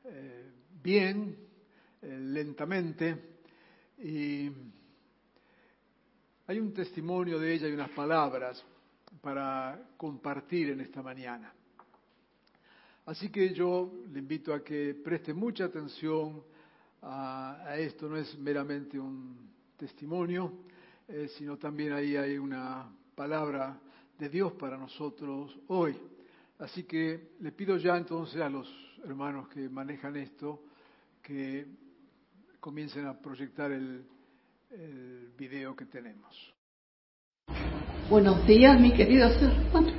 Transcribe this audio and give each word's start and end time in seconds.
eh, 0.03 0.51
bien, 0.81 1.35
eh, 2.01 2.19
lentamente. 2.19 3.37
Y 3.97 4.49
hay 6.47 6.59
un 6.59 6.73
testimonio 6.73 7.39
de 7.39 7.53
ella 7.53 7.67
y 7.67 7.73
unas 7.73 7.89
palabras 7.91 8.63
para 9.21 9.89
compartir 9.97 10.69
en 10.69 10.81
esta 10.81 11.01
mañana. 11.01 11.53
Así 13.05 13.29
que 13.29 13.53
yo 13.53 13.91
le 14.11 14.19
invito 14.19 14.53
a 14.53 14.63
que 14.63 14.95
preste 14.95 15.33
mucha 15.33 15.65
atención 15.65 16.43
a, 17.01 17.75
esto, 17.77 18.09
no 18.09 18.17
es 18.17 18.35
meramente 18.39 18.99
un 18.99 19.51
testimonio, 19.77 20.51
eh, 21.07 21.29
sino 21.37 21.57
también 21.57 21.93
ahí 21.93 22.15
hay 22.15 22.37
una 22.39 22.89
palabra 23.13 23.79
de 24.17 24.29
Dios 24.29 24.53
para 24.53 24.75
nosotros 24.75 25.55
hoy. 25.67 25.95
Así 26.59 26.83
que 26.83 27.31
le 27.41 27.51
pido 27.51 27.77
ya 27.77 27.97
entonces 27.97 28.41
a 28.41 28.49
los 28.49 28.67
hermanos 29.03 29.49
que 29.49 29.67
manejan 29.67 30.15
esto 30.15 30.61
que 31.21 31.65
comiencen 32.61 33.05
a 33.07 33.19
proyectar 33.19 33.71
el, 33.71 34.05
el 34.71 35.33
video 35.37 35.75
que 35.75 35.85
tenemos. 35.85 36.53
Buenos 38.09 38.47
días, 38.47 38.79
mis 38.79 38.93
queridos 38.93 39.33
hermanos. 39.41 39.93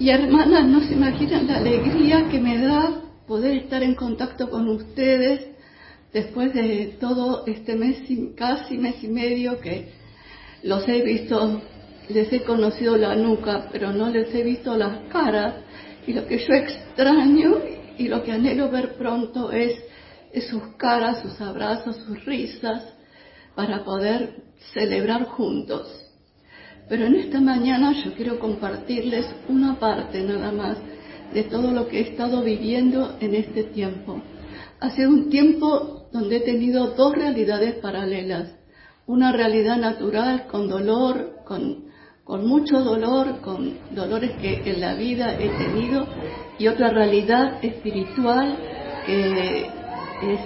Y 0.00 0.10
hermanas, 0.10 0.66
no 0.66 0.80
se 0.80 0.94
imaginan 0.94 1.46
la 1.46 1.58
alegría 1.58 2.28
que 2.28 2.40
me 2.40 2.58
da 2.58 3.02
poder 3.28 3.58
estar 3.58 3.82
en 3.84 3.94
contacto 3.94 4.50
con 4.50 4.68
ustedes 4.68 5.46
después 6.12 6.52
de 6.52 6.96
todo 6.98 7.46
este 7.46 7.76
mes, 7.76 8.02
casi 8.34 8.76
mes 8.76 9.02
y 9.04 9.08
medio 9.08 9.60
que 9.60 9.92
los 10.64 10.88
he 10.88 11.00
visto, 11.02 11.62
les 12.08 12.32
he 12.32 12.42
conocido 12.42 12.96
la 12.96 13.14
nuca, 13.14 13.68
pero 13.70 13.92
no 13.92 14.08
les 14.08 14.34
he 14.34 14.42
visto 14.42 14.76
las 14.76 15.08
caras. 15.08 15.54
Y 16.06 16.12
lo 16.12 16.26
que 16.26 16.38
yo 16.38 16.54
extraño 16.54 17.58
y 17.98 18.08
lo 18.08 18.22
que 18.22 18.32
anhelo 18.32 18.70
ver 18.70 18.94
pronto 18.94 19.52
es, 19.52 19.78
sus 20.48 20.62
caras, 20.76 21.22
sus 21.22 21.40
abrazos, 21.40 21.96
sus 21.96 22.24
risas, 22.24 22.82
para 23.54 23.84
poder 23.84 24.42
celebrar 24.72 25.24
juntos. 25.26 25.86
Pero 26.88 27.06
en 27.06 27.16
esta 27.16 27.40
mañana 27.40 27.92
yo 28.04 28.14
quiero 28.14 28.38
compartirles 28.38 29.26
una 29.48 29.78
parte 29.78 30.22
nada 30.22 30.50
más 30.52 30.78
de 31.32 31.44
todo 31.44 31.70
lo 31.70 31.88
que 31.88 31.98
he 31.98 32.02
estado 32.10 32.42
viviendo 32.42 33.16
en 33.20 33.34
este 33.34 33.64
tiempo. 33.64 34.22
Hace 34.80 35.06
un 35.06 35.30
tiempo 35.30 36.08
donde 36.12 36.36
he 36.36 36.40
tenido 36.40 36.88
dos 36.88 37.14
realidades 37.14 37.76
paralelas. 37.76 38.54
Una 39.06 39.32
realidad 39.32 39.76
natural 39.76 40.46
con 40.46 40.68
dolor, 40.68 41.36
con, 41.44 41.91
con 42.32 42.46
mucho 42.46 42.82
dolor, 42.82 43.42
con 43.42 43.74
dolores 43.90 44.30
que 44.40 44.62
en 44.64 44.80
la 44.80 44.94
vida 44.94 45.34
he 45.38 45.50
tenido, 45.50 46.06
y 46.58 46.66
otra 46.66 46.88
realidad 46.88 47.62
espiritual 47.62 48.56
que 49.04 49.66
es 49.66 50.40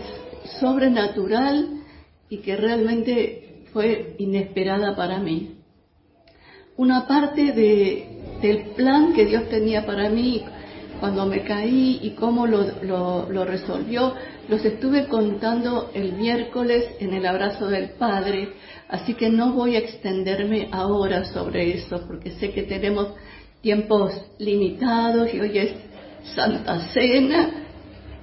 sobrenatural 0.58 1.84
y 2.28 2.38
que 2.38 2.56
realmente 2.56 3.62
fue 3.72 4.16
inesperada 4.18 4.96
para 4.96 5.20
mí. 5.20 5.58
Una 6.76 7.06
parte 7.06 7.52
de, 7.52 8.38
del 8.42 8.74
plan 8.74 9.12
que 9.12 9.26
Dios 9.26 9.48
tenía 9.48 9.86
para 9.86 10.10
mí 10.10 10.44
cuando 11.00 11.26
me 11.26 11.42
caí 11.42 12.00
y 12.02 12.10
cómo 12.10 12.46
lo, 12.46 12.64
lo, 12.82 13.44
resolvió, 13.44 14.14
los 14.48 14.64
estuve 14.64 15.06
contando 15.06 15.90
el 15.94 16.12
miércoles 16.12 16.84
en 17.00 17.14
el 17.14 17.26
abrazo 17.26 17.68
del 17.68 17.90
Padre, 17.90 18.50
así 18.88 19.14
que 19.14 19.28
no 19.30 19.52
voy 19.52 19.76
a 19.76 19.80
extenderme 19.80 20.68
ahora 20.72 21.24
sobre 21.24 21.74
eso, 21.74 22.02
porque 22.06 22.32
sé 22.32 22.52
que 22.52 22.62
tenemos 22.62 23.08
tiempos 23.60 24.12
limitados 24.38 25.32
y 25.32 25.40
hoy 25.40 25.58
es 25.58 25.72
Santa 26.34 26.88
Cena, 26.92 27.50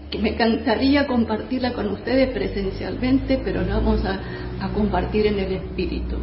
que 0.10 0.20
me 0.20 0.30
encantaría 0.30 1.08
compartirla 1.08 1.74
con 1.74 1.88
ustedes 1.88 2.32
presencialmente, 2.34 3.42
pero 3.44 3.62
la 3.62 3.76
vamos 3.76 4.02
a 4.06 4.70
compartir 4.74 5.28
en 5.28 5.40
el 5.40 5.54
Espíritu. 5.54 6.18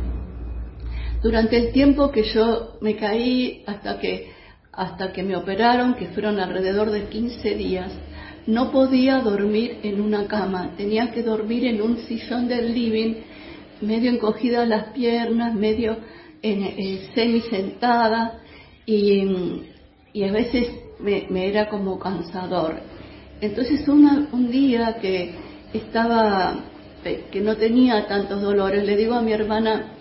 Durante 1.22 1.56
el 1.56 1.72
tiempo 1.72 2.10
que 2.10 2.22
yo 2.22 2.78
me 2.80 2.96
caí 2.96 3.62
hasta 3.66 3.98
que, 3.98 4.32
hasta 4.72 5.12
que 5.12 5.22
me 5.22 5.36
operaron, 5.36 5.94
que 5.94 6.08
fueron 6.08 6.38
alrededor 6.38 6.90
de 6.90 7.04
15 7.08 7.54
días, 7.54 7.92
no 8.46 8.70
podía 8.70 9.20
dormir 9.20 9.78
en 9.82 10.00
una 10.00 10.26
cama, 10.26 10.70
tenía 10.76 11.10
que 11.12 11.22
dormir 11.22 11.66
en 11.66 11.82
un 11.82 11.98
sillón 11.98 12.48
del 12.48 12.72
living, 12.72 13.14
medio 13.80 14.10
encogida 14.10 14.64
las 14.66 14.92
piernas, 14.92 15.54
medio 15.54 15.96
en, 16.42 16.62
eh, 16.62 17.10
semi 17.14 17.40
sentada 17.42 18.40
y, 18.86 19.24
y, 20.12 20.24
a 20.24 20.32
veces 20.32 20.68
me, 20.98 21.26
me, 21.30 21.48
era 21.48 21.68
como 21.68 21.98
cansador. 21.98 22.76
Entonces 23.40 23.86
una, 23.88 24.28
un 24.32 24.50
día 24.50 24.96
que 25.00 25.34
estaba, 25.72 26.64
que 27.02 27.40
no 27.40 27.56
tenía 27.56 28.06
tantos 28.06 28.42
dolores, 28.42 28.84
le 28.84 28.96
digo 28.96 29.14
a 29.14 29.22
mi 29.22 29.32
hermana, 29.32 29.92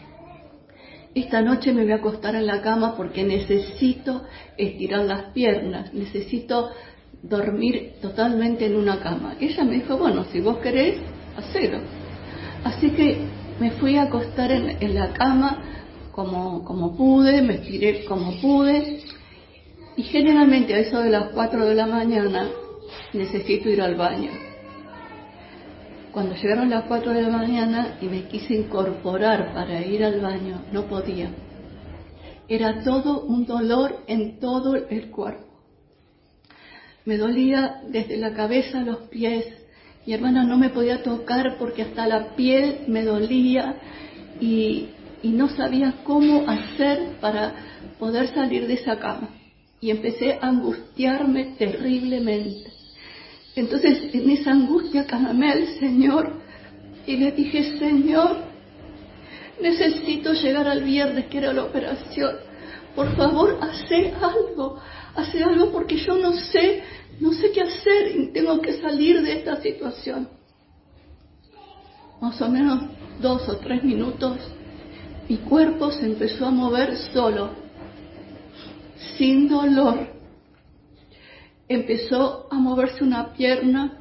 esta 1.16 1.42
noche 1.42 1.74
me 1.74 1.84
voy 1.84 1.92
a 1.92 1.96
acostar 1.96 2.36
en 2.36 2.46
la 2.46 2.62
cama 2.62 2.96
porque 2.96 3.24
necesito 3.24 4.24
estirar 4.58 5.06
las 5.06 5.32
piernas, 5.32 5.94
necesito 5.94 6.70
dormir 7.24 7.94
totalmente 8.02 8.66
en 8.66 8.76
una 8.76 9.00
cama. 9.00 9.36
Ella 9.40 9.64
me 9.64 9.76
dijo, 9.76 9.98
bueno, 9.98 10.26
si 10.32 10.40
vos 10.40 10.58
querés, 10.60 10.98
hacelo. 11.36 11.80
Así 12.64 12.92
que 12.92 13.18
me 13.60 13.72
fui 13.72 13.98
a 13.98 14.04
acostar 14.04 14.52
en, 14.52 14.78
en 14.82 14.96
la 14.96 15.12
cama 15.14 15.64
como, 16.12 16.64
como 16.64 16.96
pude, 16.96 17.42
me 17.42 17.56
estiré 17.56 18.06
como 18.06 18.40
pude. 18.40 19.02
Y 19.98 20.04
generalmente 20.04 20.74
a 20.74 20.80
eso 20.80 21.00
de 21.02 21.10
las 21.10 21.32
4 21.32 21.66
de 21.66 21.76
la 21.76 21.88
mañana 21.88 22.50
necesito 23.14 23.70
ir 23.70 23.82
al 23.82 23.96
baño. 23.96 24.49
Cuando 26.12 26.36
llegaron 26.36 26.72
las 26.72 26.86
4 26.86 27.14
de 27.14 27.22
la 27.22 27.30
mañana 27.30 27.98
y 28.02 28.06
me 28.06 28.24
quise 28.24 28.56
incorporar 28.56 29.54
para 29.54 29.86
ir 29.86 30.04
al 30.04 30.20
baño, 30.20 30.64
no 30.72 30.86
podía. 30.88 31.30
Era 32.48 32.84
todo 32.84 33.22
un 33.26 33.46
dolor 33.46 34.04
en 34.08 34.40
todo 34.40 34.76
el 34.76 35.12
cuerpo. 35.12 35.46
Me 37.06 37.18
dolía 37.18 37.82
desde 37.88 38.18
la 38.18 38.34
cabeza 38.34 38.80
a 38.80 38.84
los 38.84 38.98
pies. 39.10 39.46
Mi 40.08 40.14
hermana 40.14 40.44
no 40.44 40.58
me 40.58 40.70
podía 40.70 41.04
tocar 41.04 41.58
porque 41.60 41.84
hasta 41.84 42.08
la 42.08 42.36
piel 42.36 42.86
me 42.88 43.04
dolía 43.04 43.76
y, 44.42 44.88
y 45.22 45.30
no 45.30 45.48
sabía 45.50 45.94
cómo 46.04 46.50
hacer 46.50 47.18
para 47.22 47.54
poder 48.00 48.34
salir 48.34 48.66
de 48.66 48.74
esa 48.74 48.98
cama. 48.98 49.30
Y 49.80 49.92
empecé 49.92 50.40
a 50.42 50.48
angustiarme 50.48 51.56
terriblemente. 51.60 52.79
Entonces 53.60 54.14
en 54.14 54.30
esa 54.30 54.52
angustia 54.52 55.06
clamé 55.06 55.52
al 55.52 55.68
Señor 55.80 56.32
y 57.06 57.18
le 57.18 57.34
dije, 57.34 57.78
Señor, 57.78 58.38
necesito 59.62 60.32
llegar 60.32 60.66
al 60.66 60.82
viernes 60.82 61.26
que 61.26 61.40
era 61.40 61.52
la 61.52 61.66
operación. 61.66 62.38
Por 62.96 63.14
favor, 63.18 63.60
hace 63.62 64.14
algo, 64.22 64.80
hace 65.14 65.44
algo 65.44 65.74
porque 65.74 65.98
yo 65.98 66.18
no 66.18 66.32
sé, 66.32 66.84
no 67.20 67.34
sé 67.34 67.52
qué 67.52 67.62
hacer 67.64 68.16
y 68.16 68.28
tengo 68.32 68.62
que 68.62 68.80
salir 68.80 69.22
de 69.22 69.34
esta 69.34 69.62
situación. 69.62 70.30
Más 72.22 72.42
o 72.42 72.48
menos 72.48 72.82
dos 73.22 73.48
o 73.50 73.58
tres 73.58 73.84
minutos, 73.84 74.38
mi 75.28 75.36
cuerpo 75.36 75.92
se 75.92 76.06
empezó 76.06 76.46
a 76.46 76.52
mover 76.52 76.96
solo, 77.12 77.50
sin 79.18 79.50
dolor 79.50 80.19
empezó 81.70 82.48
a 82.50 82.56
moverse 82.56 83.04
una 83.04 83.32
pierna, 83.34 83.94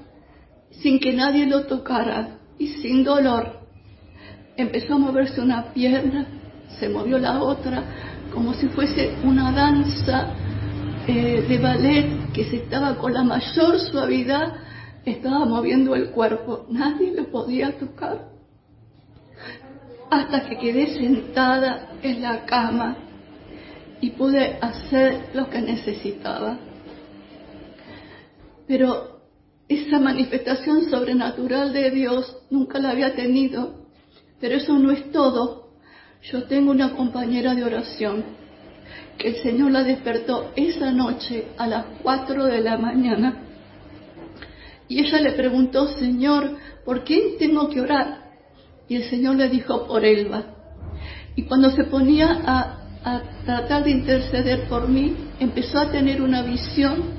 sin 0.70 0.98
que 0.98 1.12
nadie 1.12 1.46
lo 1.46 1.66
tocara 1.66 2.38
y 2.58 2.66
sin 2.66 3.04
dolor. 3.04 3.60
Empezó 4.56 4.94
a 4.94 4.98
moverse 4.98 5.40
una 5.40 5.72
pierna, 5.72 6.26
se 6.80 6.88
movió 6.88 7.18
la 7.18 7.42
otra, 7.42 7.84
como 8.32 8.54
si 8.54 8.68
fuese 8.68 9.14
una 9.22 9.52
danza 9.52 10.30
eh, 11.06 11.44
de 11.46 11.58
ballet 11.58 12.32
que 12.32 12.44
se 12.44 12.56
estaba 12.56 12.96
con 12.96 13.12
la 13.12 13.22
mayor 13.22 13.78
suavidad, 13.78 14.54
estaba 15.04 15.44
moviendo 15.44 15.94
el 15.94 16.10
cuerpo. 16.10 16.66
Nadie 16.70 17.14
lo 17.14 17.30
podía 17.30 17.78
tocar. 17.78 18.28
Hasta 20.10 20.48
que 20.48 20.58
quedé 20.58 20.98
sentada 20.98 21.90
en 22.02 22.22
la 22.22 22.46
cama 22.46 22.96
y 24.00 24.10
pude 24.10 24.58
hacer 24.60 25.30
lo 25.34 25.50
que 25.50 25.60
necesitaba. 25.60 26.58
Pero 28.68 29.22
esa 29.66 29.98
manifestación 29.98 30.90
sobrenatural 30.90 31.72
de 31.72 31.90
Dios 31.90 32.36
nunca 32.50 32.78
la 32.78 32.90
había 32.90 33.14
tenido. 33.14 33.86
Pero 34.40 34.56
eso 34.56 34.78
no 34.78 34.92
es 34.92 35.10
todo. 35.10 35.70
Yo 36.22 36.44
tengo 36.44 36.70
una 36.70 36.94
compañera 36.94 37.54
de 37.54 37.64
oración 37.64 38.24
que 39.16 39.28
el 39.28 39.36
Señor 39.36 39.72
la 39.72 39.82
despertó 39.82 40.52
esa 40.54 40.92
noche 40.92 41.46
a 41.56 41.66
las 41.66 41.86
4 42.02 42.44
de 42.44 42.60
la 42.60 42.78
mañana. 42.78 43.42
Y 44.86 45.00
ella 45.00 45.20
le 45.20 45.32
preguntó, 45.32 45.88
Señor, 45.98 46.56
¿por 46.84 47.04
quién 47.04 47.38
tengo 47.38 47.68
que 47.68 47.80
orar? 47.80 48.28
Y 48.86 48.96
el 48.96 49.04
Señor 49.04 49.36
le 49.36 49.48
dijo, 49.48 49.86
por 49.86 50.04
Elba. 50.04 50.44
Y 51.36 51.42
cuando 51.42 51.70
se 51.70 51.84
ponía 51.84 52.40
a, 52.44 52.78
a 53.04 53.22
tratar 53.44 53.84
de 53.84 53.90
interceder 53.90 54.68
por 54.68 54.88
mí, 54.88 55.14
empezó 55.40 55.78
a 55.78 55.90
tener 55.90 56.22
una 56.22 56.42
visión 56.42 57.18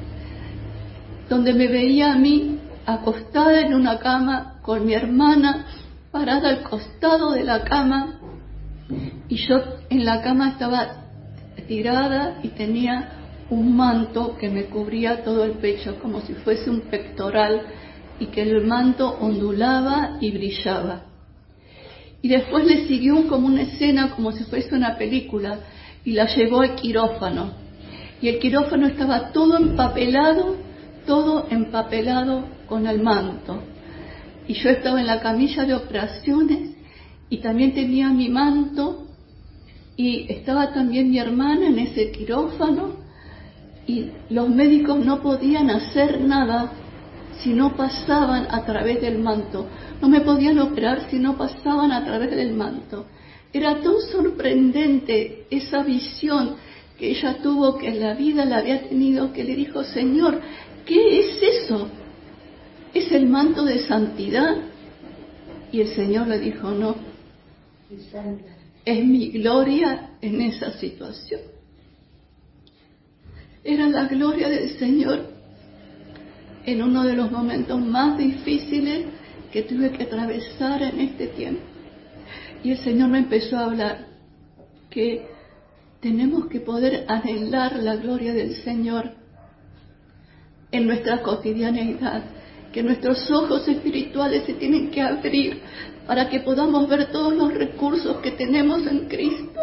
donde 1.30 1.54
me 1.54 1.68
veía 1.68 2.14
a 2.14 2.18
mí 2.18 2.60
acostada 2.86 3.62
en 3.62 3.74
una 3.74 4.00
cama 4.00 4.60
con 4.62 4.86
mi 4.86 4.94
hermana 4.94 5.68
parada 6.12 6.50
al 6.50 6.64
costado 6.64 7.31
de 7.31 7.44
la 7.44 7.64
cama 7.64 8.20
y 9.28 9.36
yo 9.36 9.62
en 9.90 10.06
la 10.06 10.22
cama 10.22 10.50
estaba 10.50 11.06
tirada 11.68 12.40
y 12.42 12.50
tenía 12.50 13.12
un 13.50 13.76
manto 13.76 14.36
que 14.38 14.50
me 14.50 14.66
cubría 14.66 15.24
todo 15.24 15.44
el 15.44 15.54
pecho 15.54 16.00
como 16.02 16.22
si 16.22 16.34
fuese 16.34 16.70
un 16.70 16.81
pectoral 16.81 17.62
y 18.20 18.28
que 18.28 18.42
el 18.42 18.66
manto 18.66 19.18
ondulaba 19.20 20.18
y 20.20 20.31
brillaba. 20.31 21.04
Y 22.22 22.28
después 22.28 22.66
le 22.66 22.88
siguió 22.88 23.28
como 23.28 23.48
una 23.48 23.62
escena 23.62 24.12
como 24.12 24.31
si 24.31 24.44
fuese 24.44 24.76
una 24.76 24.98
película 24.98 25.60
y 26.04 26.12
la 26.12 26.26
llevó 26.26 26.62
al 26.62 26.76
quirófano. 26.76 27.54
Y 28.22 28.28
el 28.28 28.40
quirófano 28.40 28.88
estaba 28.88 29.31
todo 29.31 29.58
empapelado, 29.58 30.58
todo 31.09 31.47
empapelado 31.50 32.44
con 32.67 32.85
el 32.85 33.01
manto. 33.01 33.63
Y 34.47 34.53
yo 34.53 34.69
estaba 34.69 35.01
en 35.01 35.07
la 35.07 35.19
camilla 35.21 35.65
de 35.65 35.73
operaciones 35.73 36.75
y 37.31 37.39
también 37.39 37.73
tenía 37.73 38.09
mi 38.09 38.29
manto 38.29 39.07
y 39.97 40.31
estaba 40.31 40.71
también 40.71 41.09
mi 41.09 41.17
hermana 41.17 41.65
en 41.65 41.79
ese 41.79 42.11
quirófano 42.11 42.97
y 43.88 44.11
los 44.29 44.50
médicos 44.50 45.03
no 45.03 45.19
podían 45.23 45.71
hacer 45.71 46.21
nada 46.21 46.73
si 47.41 47.53
no 47.53 47.75
pasaban 47.75 48.45
a 48.51 48.63
través 48.63 49.01
del 49.01 49.17
manto. 49.17 49.65
No 50.00 50.09
me 50.09 50.21
podían 50.21 50.59
operar 50.59 51.09
si 51.09 51.17
no 51.17 51.35
pasaban 51.39 51.91
a 51.91 52.06
través 52.06 52.29
del 52.29 52.53
manto. 52.53 53.07
Era 53.51 53.81
tan 53.81 54.00
sorprendente 54.11 55.47
esa 55.50 55.81
visión 55.81 56.56
que 57.00 57.09
ella 57.09 57.38
tuvo, 57.41 57.77
que 57.77 57.88
en 57.88 58.00
la 58.00 58.13
vida 58.13 58.45
la 58.45 58.57
había 58.57 58.88
tenido, 58.88 59.31
que 59.31 59.45
le 59.45 59.56
dijo, 59.56 59.83
Señor, 59.85 60.41
¿qué 60.89 61.19
es 61.19 61.44
eso? 61.44 61.88
¿Es 62.94 63.12
el 63.12 63.27
manto 63.27 63.63
de 63.63 63.86
santidad? 63.86 64.57
Y 65.71 65.81
el 65.81 65.88
Señor 65.89 66.27
le 66.27 66.39
dijo, 66.39 66.71
no, 66.71 66.95
es 68.83 69.06
mi 69.06 69.30
gloria 69.30 70.18
en 70.19 70.41
esa 70.41 70.71
situación. 70.80 71.41
Era 73.63 73.88
la 73.88 74.06
gloria 74.06 74.50
del 74.50 74.80
Señor 74.80 75.27
en 76.65 76.81
uno 76.81 77.03
de 77.03 77.13
los 77.13 77.31
momentos 77.31 77.80
más 77.80 78.18
difíciles 78.18 79.06
que 79.51 79.62
tuve 79.63 79.92
que 79.92 80.03
atravesar 80.03 80.81
en 80.81 81.01
este 81.01 81.27
tiempo. 81.27 81.62
Y 82.63 82.71
el 82.71 82.77
Señor 82.80 83.09
me 83.09 83.19
empezó 83.19 83.57
a 83.57 83.65
hablar 83.65 84.07
que 84.89 85.27
tenemos 86.00 86.47
que 86.47 86.59
poder 86.59 87.06
anhelar 87.07 87.75
la 87.77 87.95
gloria 87.95 88.33
del 88.33 88.56
Señor 88.63 89.19
en 90.71 90.88
nuestra 90.88 91.21
cotidianeidad, 91.21 92.24
que 92.71 92.83
nuestros 92.83 93.30
ojos 93.31 93.68
espirituales 93.68 94.44
se 94.44 94.54
tienen 94.54 94.92
que 94.92 95.01
abrir 95.01 95.62
para 96.06 96.30
que 96.30 96.39
podamos 96.42 96.88
ver 96.88 97.12
todos 97.12 97.36
los 97.36 97.54
recursos 97.54 98.18
que 98.18 98.31
tenemos 98.31 98.86
en 98.86 99.07
Cristo. 99.07 99.60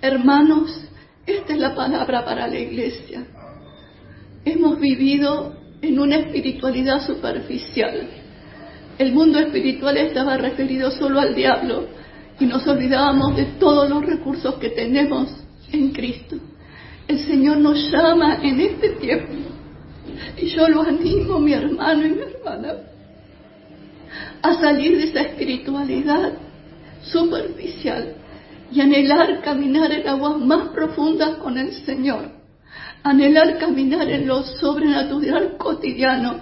Hermanos, 0.00 0.84
esta 1.26 1.52
es 1.52 1.58
la 1.58 1.74
palabra 1.74 2.24
para 2.24 2.46
la 2.46 2.58
iglesia. 2.58 3.26
Hemos 4.44 4.78
vivido 4.78 5.56
en 5.82 5.98
una 5.98 6.16
espiritualidad 6.16 7.06
superficial. 7.06 8.08
El 8.98 9.12
mundo 9.12 9.38
espiritual 9.38 9.96
estaba 9.96 10.36
referido 10.36 10.90
solo 10.90 11.20
al 11.20 11.34
diablo 11.34 11.86
y 12.40 12.46
nos 12.46 12.66
olvidábamos 12.66 13.36
de 13.36 13.44
todos 13.58 13.88
los 13.88 14.04
recursos 14.04 14.54
que 14.56 14.70
tenemos 14.70 15.28
en 15.72 15.90
Cristo. 15.90 16.36
El 17.06 17.18
Señor 17.20 17.58
nos 17.58 17.90
llama 17.90 18.40
en 18.42 18.60
este 18.60 18.90
tiempo 18.90 19.57
y 20.36 20.46
yo 20.48 20.68
lo 20.68 20.82
animo, 20.82 21.38
mi 21.38 21.52
hermano 21.52 22.06
y 22.06 22.10
mi 22.10 22.22
hermana, 22.22 22.74
a 24.42 24.54
salir 24.54 24.96
de 24.96 25.04
esa 25.04 25.20
espiritualidad 25.22 26.32
superficial 27.02 28.14
y 28.70 28.80
anhelar 28.80 29.40
caminar 29.40 29.92
en 29.92 30.08
aguas 30.08 30.38
más 30.38 30.68
profundas 30.68 31.36
con 31.38 31.56
el 31.58 31.72
Señor, 31.84 32.30
anhelar 33.02 33.58
caminar 33.58 34.08
en 34.08 34.26
lo 34.26 34.42
sobrenatural 34.42 35.56
cotidiano, 35.56 36.40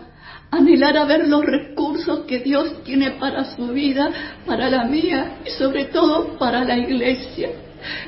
anhelar 0.51 0.97
a 0.97 1.05
ver 1.05 1.29
los 1.29 1.45
recursos 1.45 2.21
que 2.27 2.41
Dios 2.41 2.83
tiene 2.85 3.13
para 3.13 3.57
su 3.57 3.69
vida, 3.69 4.11
para 4.47 4.71
la 4.71 4.85
mía 4.85 5.39
y 5.47 5.51
sobre 5.51 5.87
todo 5.87 6.39
para 6.39 6.65
la 6.65 6.77
iglesia. 6.77 7.51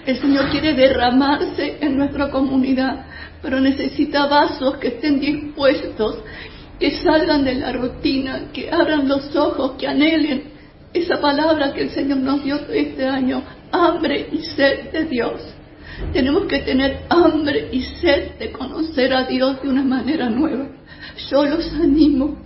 El 0.05 0.17
Señor 0.19 0.49
quiere 0.51 0.75
derramarse 0.75 1.79
en 1.81 1.97
nuestra 1.97 2.31
comunidad, 2.31 3.07
pero 3.43 3.61
necesita 3.61 4.27
vasos 4.27 4.77
que 4.79 4.89
estén 4.89 5.21
dispuestos 5.21 6.19
que 6.79 6.93
salgan 7.03 7.45
de 7.45 7.57
la 7.57 7.73
rutina, 7.73 8.51
que 8.53 8.71
abran 8.71 9.09
los 9.09 9.35
ojos, 9.35 9.73
que 9.79 9.87
anhelen 9.87 10.45
esa 10.93 11.21
palabra 11.21 11.73
que 11.73 11.83
el 11.83 11.91
Señor 11.91 12.19
nos 12.19 12.43
dio 12.45 12.57
este 12.71 13.07
año, 13.07 13.43
hambre 13.73 14.29
y 14.33 14.39
sed 14.39 14.91
de 14.93 15.05
Dios. 15.05 15.43
Tenemos 16.13 16.45
que 16.47 16.61
tener 16.61 17.01
hambre 17.09 17.69
y 17.73 17.83
sed 17.83 18.39
de 18.39 18.53
conocer 18.53 19.13
a 19.13 19.25
Dios 19.25 19.61
de 19.63 19.69
una 19.69 19.83
manera 19.83 20.31
nueva. 20.31 20.69
Yo 21.31 21.45
los 21.45 21.73
animo. 21.75 22.39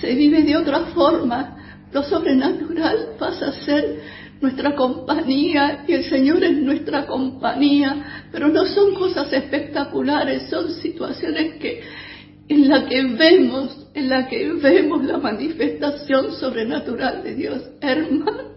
Se 0.00 0.14
vive 0.14 0.42
de 0.42 0.56
otra 0.56 0.80
forma. 0.86 1.56
Lo 1.92 2.02
sobrenatural 2.02 3.10
pasa 3.18 3.48
a 3.48 3.52
ser 3.52 4.00
nuestra 4.44 4.74
compañía 4.74 5.84
y 5.88 5.92
el 5.94 6.04
Señor 6.04 6.44
es 6.44 6.58
nuestra 6.58 7.06
compañía, 7.06 8.26
pero 8.30 8.48
no 8.48 8.66
son 8.66 8.94
cosas 8.94 9.32
espectaculares, 9.32 10.50
son 10.50 10.70
situaciones 10.70 11.54
que 11.54 11.82
en 12.46 12.68
la 12.68 12.86
que 12.86 13.02
vemos, 13.02 13.88
en 13.94 14.10
la 14.10 14.28
que 14.28 14.52
vemos 14.52 15.02
la 15.02 15.16
manifestación 15.16 16.32
sobrenatural 16.32 17.22
de 17.22 17.34
Dios. 17.34 17.62
Hermano 17.80 18.52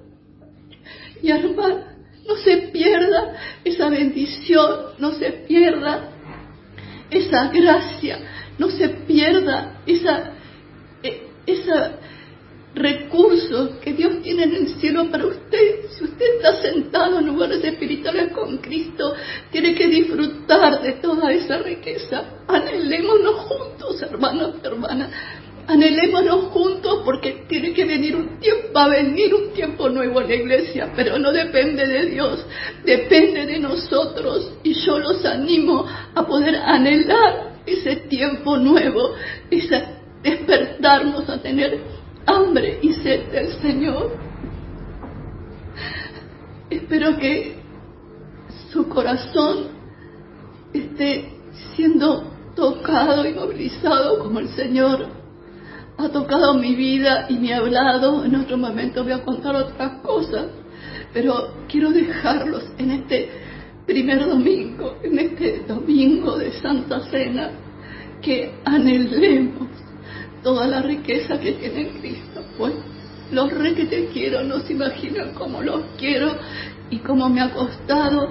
y 1.24 1.30
hermana, 1.30 1.96
no 2.28 2.36
se 2.36 2.58
pierda 2.74 3.34
esa 3.64 3.88
bendición, 3.88 4.70
no 5.00 5.14
se 5.14 5.32
pierda 5.48 6.10
esa 7.10 7.48
gracia, 7.48 8.20
no 8.58 8.70
se 8.70 8.90
pierda 8.90 9.82
esa, 9.86 10.34
eh, 11.02 11.28
esa 11.46 11.94
recursos 12.76 13.78
que 13.82 13.94
Dios 13.94 14.22
tiene 14.22 14.44
en 14.44 14.56
el 14.56 14.68
cielo 14.80 15.10
para 15.10 15.26
usted. 15.26 15.90
Si 15.90 16.04
usted 16.04 16.26
está 16.36 16.62
sentado 16.62 17.20
en 17.20 17.28
lugares 17.28 17.64
espirituales 17.64 18.32
con 18.32 18.58
Cristo, 18.58 19.14
tiene 19.52 19.74
que 19.74 19.88
disfrutar 19.88 20.82
de 20.82 20.94
toda 20.94 21.32
esa 21.32 21.58
riqueza. 21.60 22.24
Anhelémonos 22.48 23.36
juntos, 23.36 24.02
hermanos 24.02 24.56
y 24.62 24.68
hermanas. 24.68 25.10
Anhelémonos 25.68 26.46
juntos 26.46 27.02
porque 27.04 27.44
tiene 27.50 27.74
que 27.74 27.84
venir 27.84 28.16
un 28.16 28.40
tiempo, 28.40 28.70
va 28.74 28.86
a 28.86 28.90
venir 28.90 29.34
un 29.36 29.52
tiempo 29.52 29.90
nuevo 29.90 30.22
en 30.22 30.28
la 30.30 30.36
iglesia, 30.36 30.94
pero 30.96 31.20
no 31.20 31.34
depende 31.34 31.86
de 31.86 32.06
Dios, 32.06 32.46
depende 32.86 33.46
de 33.46 33.60
nosotros. 33.60 34.54
Y 34.64 34.74
yo 34.74 34.98
los 34.98 35.26
animo 35.26 35.86
a 36.16 36.26
poder 36.26 36.56
anhelar 36.56 37.58
ese 37.66 37.98
tiempo 38.08 38.56
nuevo, 38.56 39.14
ese 39.52 39.98
despertarnos 40.24 41.30
a 41.30 41.42
tener 41.42 41.80
hambre 42.28 42.80
y 42.82 42.94
sed 42.94 43.32
del 43.32 43.54
Señor. 43.62 44.12
Espero 46.70 47.18
que 47.18 47.56
su 48.72 48.88
corazón 48.90 49.70
esté 50.74 51.34
siendo 51.76 52.32
tocado 52.56 53.26
y 53.26 53.34
movilizado 53.34 54.20
como 54.20 54.40
el 54.40 54.50
Señor 54.50 55.08
ha 55.98 56.10
tocado 56.10 56.54
mi 56.54 56.76
vida 56.76 57.26
y 57.30 57.38
me 57.38 57.54
ha 57.54 57.58
hablado. 57.58 58.24
En 58.24 58.36
otro 58.36 58.58
momento 58.58 59.04
voy 59.04 59.14
a 59.14 59.24
contar 59.24 59.56
otras 59.56 60.02
cosas, 60.02 60.48
pero 61.14 61.54
quiero 61.68 61.92
dejarlos 61.92 62.64
en 62.78 62.92
este 62.92 63.30
primer 63.86 64.28
domingo, 64.28 64.98
en 65.02 65.18
este 65.18 65.64
domingo 65.68 66.38
de 66.38 66.52
Santa 66.60 67.00
Cena, 67.10 67.50
que 68.22 68.54
anhelemos 68.66 69.70
toda 70.44 70.68
la 70.68 70.82
riqueza 70.82 71.40
que 71.40 71.54
tiene 71.54 71.90
Cristo. 72.00 72.44
Pues 72.58 72.74
los 73.32 73.52
re 73.52 73.74
que 73.74 73.86
te 73.86 74.08
quiero 74.08 74.44
no 74.44 74.60
se 74.60 74.74
imaginan 74.74 75.34
cómo 75.34 75.62
los 75.62 75.82
quiero 75.98 76.32
y 76.90 76.98
cómo 77.00 77.30
me 77.30 77.42
ha 77.42 77.52
costado 77.52 78.30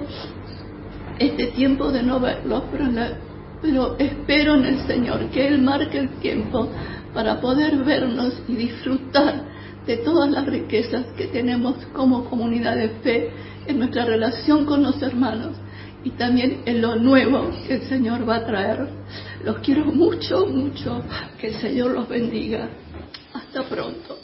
este 1.19 1.47
tiempo 1.47 1.91
de 1.91 2.03
no 2.03 2.19
verlos, 2.19 2.63
pero, 2.71 2.85
pero 3.61 3.95
espero 3.97 4.55
en 4.55 4.65
el 4.65 4.79
Señor 4.87 5.29
que 5.29 5.47
Él 5.47 5.61
marque 5.61 5.97
el 5.97 6.09
tiempo 6.19 6.69
para 7.13 7.39
poder 7.41 7.77
vernos 7.83 8.33
y 8.47 8.55
disfrutar 8.55 9.43
de 9.85 9.97
todas 9.97 10.29
las 10.29 10.45
riquezas 10.45 11.05
que 11.17 11.27
tenemos 11.27 11.75
como 11.93 12.25
comunidad 12.25 12.75
de 12.75 12.89
fe 13.01 13.29
en 13.67 13.79
nuestra 13.79 14.05
relación 14.05 14.65
con 14.65 14.83
los 14.83 15.01
hermanos 15.01 15.55
y 16.03 16.11
también 16.11 16.61
en 16.65 16.81
lo 16.81 16.95
nuevo 16.95 17.49
que 17.67 17.75
el 17.75 17.81
Señor 17.83 18.27
va 18.27 18.37
a 18.37 18.45
traer. 18.45 18.87
Los 19.43 19.59
quiero 19.59 19.85
mucho, 19.85 20.47
mucho. 20.47 21.03
Que 21.39 21.47
el 21.47 21.61
Señor 21.61 21.91
los 21.91 22.09
bendiga. 22.09 22.69
Hasta 23.33 23.69
pronto. 23.69 24.17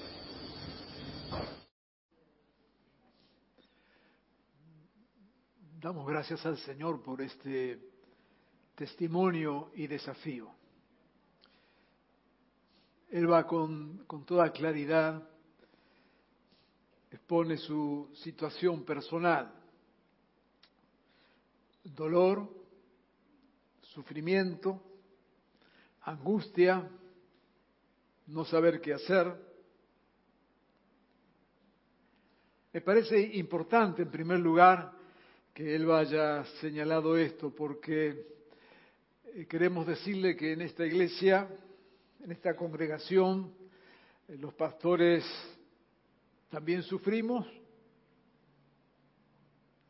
Damos 5.79 6.07
gracias 6.07 6.45
al 6.45 6.57
Señor 6.57 7.03
por 7.03 7.21
este 7.21 7.79
testimonio 8.75 9.71
y 9.75 9.85
desafío. 9.85 10.49
Él 13.11 13.31
va 13.31 13.45
con, 13.45 14.05
con 14.07 14.25
toda 14.25 14.51
claridad, 14.51 15.21
expone 17.11 17.57
su 17.57 18.09
situación 18.15 18.83
personal, 18.83 19.53
dolor, 21.83 22.49
sufrimiento, 23.81 24.81
angustia, 26.03 26.89
no 28.27 28.45
saber 28.45 28.81
qué 28.81 28.93
hacer. 28.93 29.33
Me 32.71 32.81
parece 32.81 33.19
importante, 33.37 34.01
en 34.01 34.11
primer 34.11 34.39
lugar, 34.39 34.93
que 35.53 35.75
él 35.75 35.85
vaya 35.85 36.43
señalado 36.61 37.17
esto, 37.17 37.53
porque 37.53 38.25
eh, 39.25 39.45
queremos 39.47 39.85
decirle 39.85 40.35
que 40.35 40.53
en 40.53 40.61
esta 40.61 40.85
iglesia 40.85 41.47
en 42.23 42.31
esta 42.31 42.55
congregación, 42.55 43.53
eh, 44.27 44.37
los 44.37 44.53
pastores 44.53 45.25
también 46.49 46.81
sufrimos, 46.83 47.45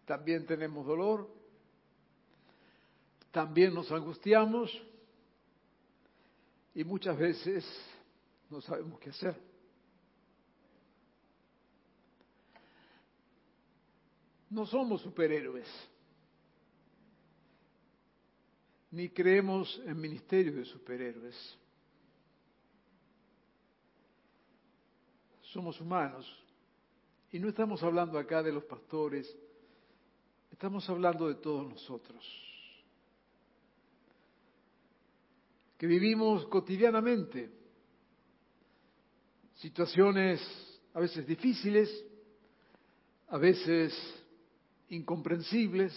también 0.05 0.46
tenemos 0.46 0.86
dolor, 0.86 1.29
también 3.32 3.74
nos 3.74 3.91
angustiamos 3.91 4.72
y 6.75 6.84
muchas 6.84 7.18
veces 7.18 7.65
no 8.50 8.62
sabemos 8.62 9.00
qué 9.00 9.10
hacer. 9.10 9.36
No 14.50 14.65
somos 14.65 15.01
superhéroes, 15.01 15.68
ni 18.92 19.10
creemos 19.10 19.82
en 19.86 20.00
ministerios 20.00 20.56
de 20.56 20.65
superhéroes. 20.65 21.58
somos 25.53 25.80
humanos. 25.80 26.25
Y 27.32 27.39
no 27.39 27.50
estamos 27.50 27.82
hablando 27.84 28.18
acá 28.18 28.44
de 28.44 28.51
los 28.51 28.63
pastores, 28.63 29.34
estamos 30.51 30.88
hablando 30.89 31.27
de 31.27 31.36
todos 31.36 31.68
nosotros. 31.68 32.52
Que 35.83 35.87
vivimos 35.87 36.45
cotidianamente 36.45 37.51
situaciones 39.55 40.39
a 40.93 41.01
veces 41.01 41.27
difíciles, 41.27 41.89
a 43.27 43.37
veces 43.37 43.93
incomprensibles, 44.87 45.91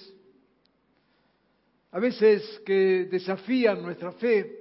a 1.92 2.00
veces 2.00 2.42
que 2.66 3.04
desafían 3.08 3.80
nuestra 3.80 4.10
fe, 4.10 4.58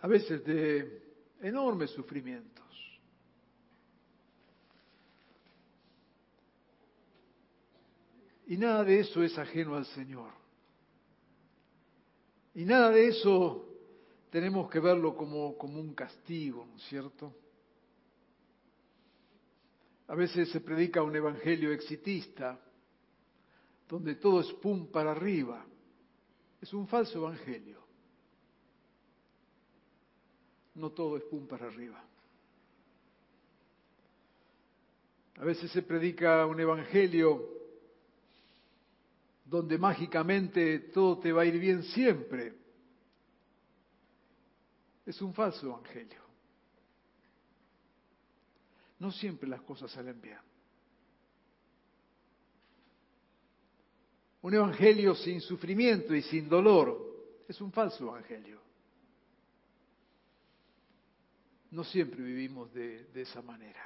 a 0.00 0.06
veces 0.06 0.42
de 0.42 1.02
enormes 1.42 1.90
sufrimientos. 1.90 3.00
Y 8.46 8.56
nada 8.56 8.84
de 8.84 9.00
eso 9.00 9.22
es 9.22 9.36
ajeno 9.36 9.76
al 9.76 9.84
Señor. 9.84 10.41
Y 12.54 12.64
nada 12.64 12.90
de 12.90 13.08
eso 13.08 13.66
tenemos 14.30 14.70
que 14.70 14.80
verlo 14.80 15.16
como, 15.16 15.56
como 15.56 15.80
un 15.80 15.94
castigo, 15.94 16.66
¿no 16.66 16.76
es 16.76 16.82
cierto? 16.84 17.34
A 20.08 20.14
veces 20.14 20.50
se 20.50 20.60
predica 20.60 21.02
un 21.02 21.16
evangelio 21.16 21.72
exitista, 21.72 22.60
donde 23.88 24.16
todo 24.16 24.40
es 24.40 24.52
pum 24.54 24.86
para 24.86 25.12
arriba. 25.12 25.64
Es 26.60 26.72
un 26.72 26.86
falso 26.86 27.18
evangelio 27.18 27.82
no 30.74 30.90
todo 30.90 31.16
es 31.16 31.24
pum 31.24 31.46
para 31.46 31.66
arriba. 31.66 32.02
A 35.36 35.44
veces 35.44 35.70
se 35.70 35.82
predica 35.82 36.46
un 36.46 36.60
evangelio 36.60 37.61
donde 39.52 39.78
mágicamente 39.78 40.78
todo 40.92 41.18
te 41.18 41.30
va 41.30 41.42
a 41.42 41.44
ir 41.44 41.58
bien 41.60 41.82
siempre. 41.82 42.54
Es 45.06 45.20
un 45.20 45.34
falso 45.34 45.66
evangelio. 45.66 46.22
No 48.98 49.12
siempre 49.12 49.48
las 49.48 49.60
cosas 49.62 49.90
salen 49.90 50.20
bien. 50.20 50.38
Un 54.40 54.54
evangelio 54.54 55.14
sin 55.14 55.40
sufrimiento 55.40 56.14
y 56.14 56.22
sin 56.22 56.48
dolor 56.48 57.44
es 57.46 57.60
un 57.60 57.70
falso 57.70 58.08
evangelio. 58.08 58.62
no 61.72 61.84
siempre 61.84 62.22
vivimos 62.22 62.72
de, 62.74 63.06
esa 63.14 63.40
manera. 63.42 63.80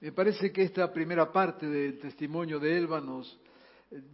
Me 0.00 0.10
parece 0.10 0.52
que 0.52 0.62
esta 0.62 0.92
primera 0.92 1.30
parte 1.30 1.66
del 1.66 1.98
testimonio 2.00 2.58
de 2.58 2.76
Elba 2.76 3.00
nos 3.00 3.40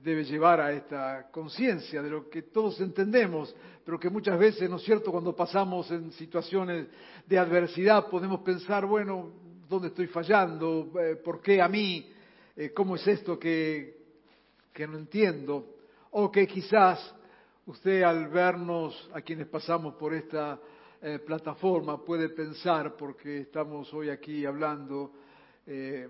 debe 0.03 0.25
llevar 0.25 0.61
a 0.61 0.73
esta 0.73 1.31
conciencia 1.31 2.03
de 2.03 2.11
lo 2.11 2.29
que 2.29 2.43
todos 2.43 2.81
entendemos, 2.81 3.55
pero 3.85 3.99
que 3.99 4.11
muchas 4.11 4.39
veces, 4.39 4.69
¿no 4.69 4.77
es 4.77 4.83
cierto?, 4.83 5.13
cuando 5.13 5.35
pasamos 5.35 5.91
en 5.91 6.11
situaciones 6.13 6.89
de 7.27 7.39
adversidad 7.39 8.09
podemos 8.09 8.41
pensar, 8.41 8.87
bueno, 8.87 9.31
¿dónde 9.69 9.89
estoy 9.89 10.09
fallando? 10.09 10.91
Eh, 11.01 11.17
¿Por 11.17 11.41
qué 11.41 11.63
a 11.63 11.69
mí? 11.69 12.11
Eh, 12.57 12.73
¿Cómo 12.73 12.97
es 12.97 13.07
esto 13.07 13.39
que, 13.39 13.97
que 14.73 14.87
no 14.87 14.99
entiendo? 14.99 15.77
O 16.11 16.31
que 16.31 16.47
quizás 16.47 17.15
usted 17.67 18.03
al 18.03 18.29
vernos, 18.29 19.11
a 19.13 19.21
quienes 19.21 19.47
pasamos 19.47 19.95
por 19.95 20.15
esta 20.15 20.59
eh, 21.01 21.21
plataforma 21.21 22.03
puede 22.05 22.31
pensar, 22.31 22.97
porque 22.97 23.43
estamos 23.43 23.93
hoy 23.95 24.09
aquí 24.09 24.45
hablando, 24.45 25.13
eh, 25.67 26.09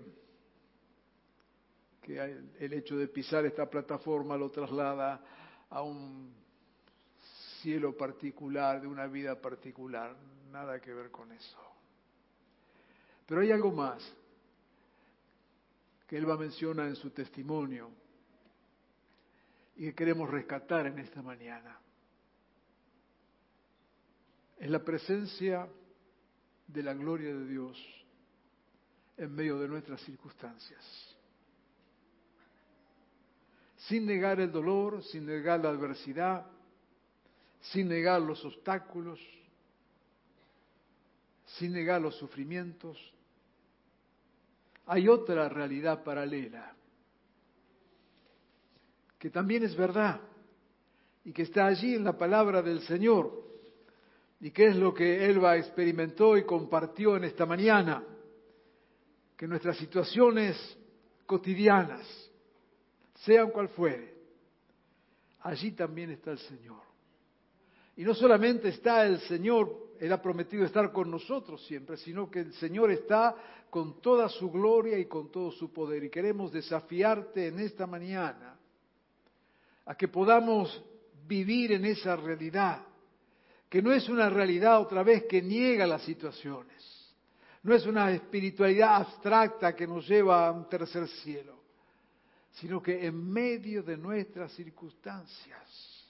el 2.17 2.73
hecho 2.73 2.97
de 2.97 3.07
pisar 3.07 3.45
esta 3.45 3.69
plataforma 3.69 4.37
lo 4.37 4.49
traslada 4.49 5.23
a 5.69 5.81
un 5.81 6.33
cielo 7.61 7.95
particular, 7.95 8.81
de 8.81 8.87
una 8.87 9.07
vida 9.07 9.39
particular, 9.39 10.15
nada 10.51 10.79
que 10.79 10.93
ver 10.93 11.11
con 11.11 11.31
eso. 11.31 11.59
Pero 13.25 13.41
hay 13.41 13.51
algo 13.51 13.71
más 13.71 14.01
que 16.07 16.17
él 16.17 16.27
va 16.27 16.33
a 16.33 16.37
mencionar 16.37 16.87
en 16.87 16.95
su 16.95 17.11
testimonio 17.11 17.91
y 19.75 19.85
que 19.85 19.95
queremos 19.95 20.29
rescatar 20.29 20.87
en 20.87 20.97
esta 20.99 21.21
mañana 21.21 21.79
es 24.59 24.69
la 24.69 24.83
presencia 24.83 25.67
de 26.67 26.83
la 26.83 26.93
gloria 26.93 27.33
de 27.33 27.47
Dios 27.47 28.05
en 29.17 29.33
medio 29.33 29.57
de 29.57 29.67
nuestras 29.69 30.01
circunstancias. 30.01 31.17
Sin 33.87 34.05
negar 34.05 34.39
el 34.39 34.51
dolor, 34.51 35.03
sin 35.03 35.25
negar 35.25 35.59
la 35.61 35.69
adversidad, 35.69 36.45
sin 37.61 37.87
negar 37.87 38.21
los 38.21 38.43
obstáculos, 38.45 39.19
sin 41.57 41.73
negar 41.73 42.01
los 42.01 42.15
sufrimientos, 42.17 42.97
hay 44.85 45.07
otra 45.07 45.49
realidad 45.49 46.03
paralela, 46.03 46.75
que 49.17 49.29
también 49.29 49.63
es 49.63 49.75
verdad 49.75 50.21
y 51.23 51.33
que 51.33 51.43
está 51.43 51.67
allí 51.67 51.95
en 51.95 52.03
la 52.03 52.17
palabra 52.17 52.61
del 52.61 52.81
Señor 52.81 53.49
¿Y 54.41 54.51
qué 54.51 54.67
es 54.67 54.75
lo 54.75 54.93
que 54.93 55.25
Elba 55.25 55.57
experimentó 55.57 56.37
y 56.37 56.45
compartió 56.45 57.17
en 57.17 57.25
esta 57.25 57.45
mañana? 57.45 58.03
Que 59.35 59.47
nuestras 59.47 59.77
situaciones 59.77 60.55
cotidianas, 61.25 62.28
sean 63.25 63.51
cual 63.51 63.69
fuere, 63.69 64.13
allí 65.41 65.71
también 65.71 66.11
está 66.11 66.31
el 66.31 66.39
Señor. 66.39 66.81
Y 67.97 68.03
no 68.03 68.13
solamente 68.13 68.69
está 68.69 69.05
el 69.05 69.19
Señor, 69.21 69.95
Él 69.99 70.11
ha 70.13 70.21
prometido 70.21 70.65
estar 70.65 70.91
con 70.91 71.11
nosotros 71.11 71.65
siempre, 71.65 71.97
sino 71.97 72.29
que 72.29 72.39
el 72.39 72.53
Señor 72.53 72.91
está 72.91 73.35
con 73.69 74.01
toda 74.01 74.29
su 74.29 74.49
gloria 74.49 74.97
y 74.97 75.05
con 75.05 75.29
todo 75.31 75.51
su 75.51 75.71
poder. 75.73 76.03
Y 76.05 76.09
queremos 76.09 76.51
desafiarte 76.51 77.47
en 77.47 77.59
esta 77.59 77.85
mañana 77.85 78.57
a 79.85 79.95
que 79.95 80.07
podamos 80.07 80.81
vivir 81.27 81.73
en 81.73 81.85
esa 81.85 82.15
realidad, 82.15 82.83
que 83.67 83.81
no 83.81 83.91
es 83.91 84.07
una 84.07 84.29
realidad 84.29 84.81
otra 84.81 85.03
vez 85.03 85.25
que 85.25 85.41
niega 85.41 85.85
las 85.85 86.03
situaciones, 86.03 87.13
no 87.63 87.75
es 87.75 87.85
una 87.85 88.11
espiritualidad 88.11 88.95
abstracta 88.95 89.75
que 89.75 89.85
nos 89.85 90.07
lleva 90.07 90.47
a 90.47 90.51
un 90.51 90.69
tercer 90.69 91.07
cielo, 91.07 91.58
sino 92.51 92.81
que 92.81 93.05
en 93.05 93.31
medio 93.31 93.83
de 93.83 93.97
nuestras 93.97 94.51
circunstancias, 94.53 96.09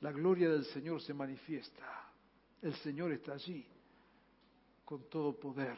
la 0.00 0.12
gloria 0.12 0.50
del 0.50 0.64
Señor 0.66 1.00
se 1.00 1.14
manifiesta. 1.14 2.10
El 2.62 2.74
Señor 2.76 3.12
está 3.12 3.34
allí 3.34 3.66
con 4.84 5.08
todo 5.08 5.38
poder 5.38 5.76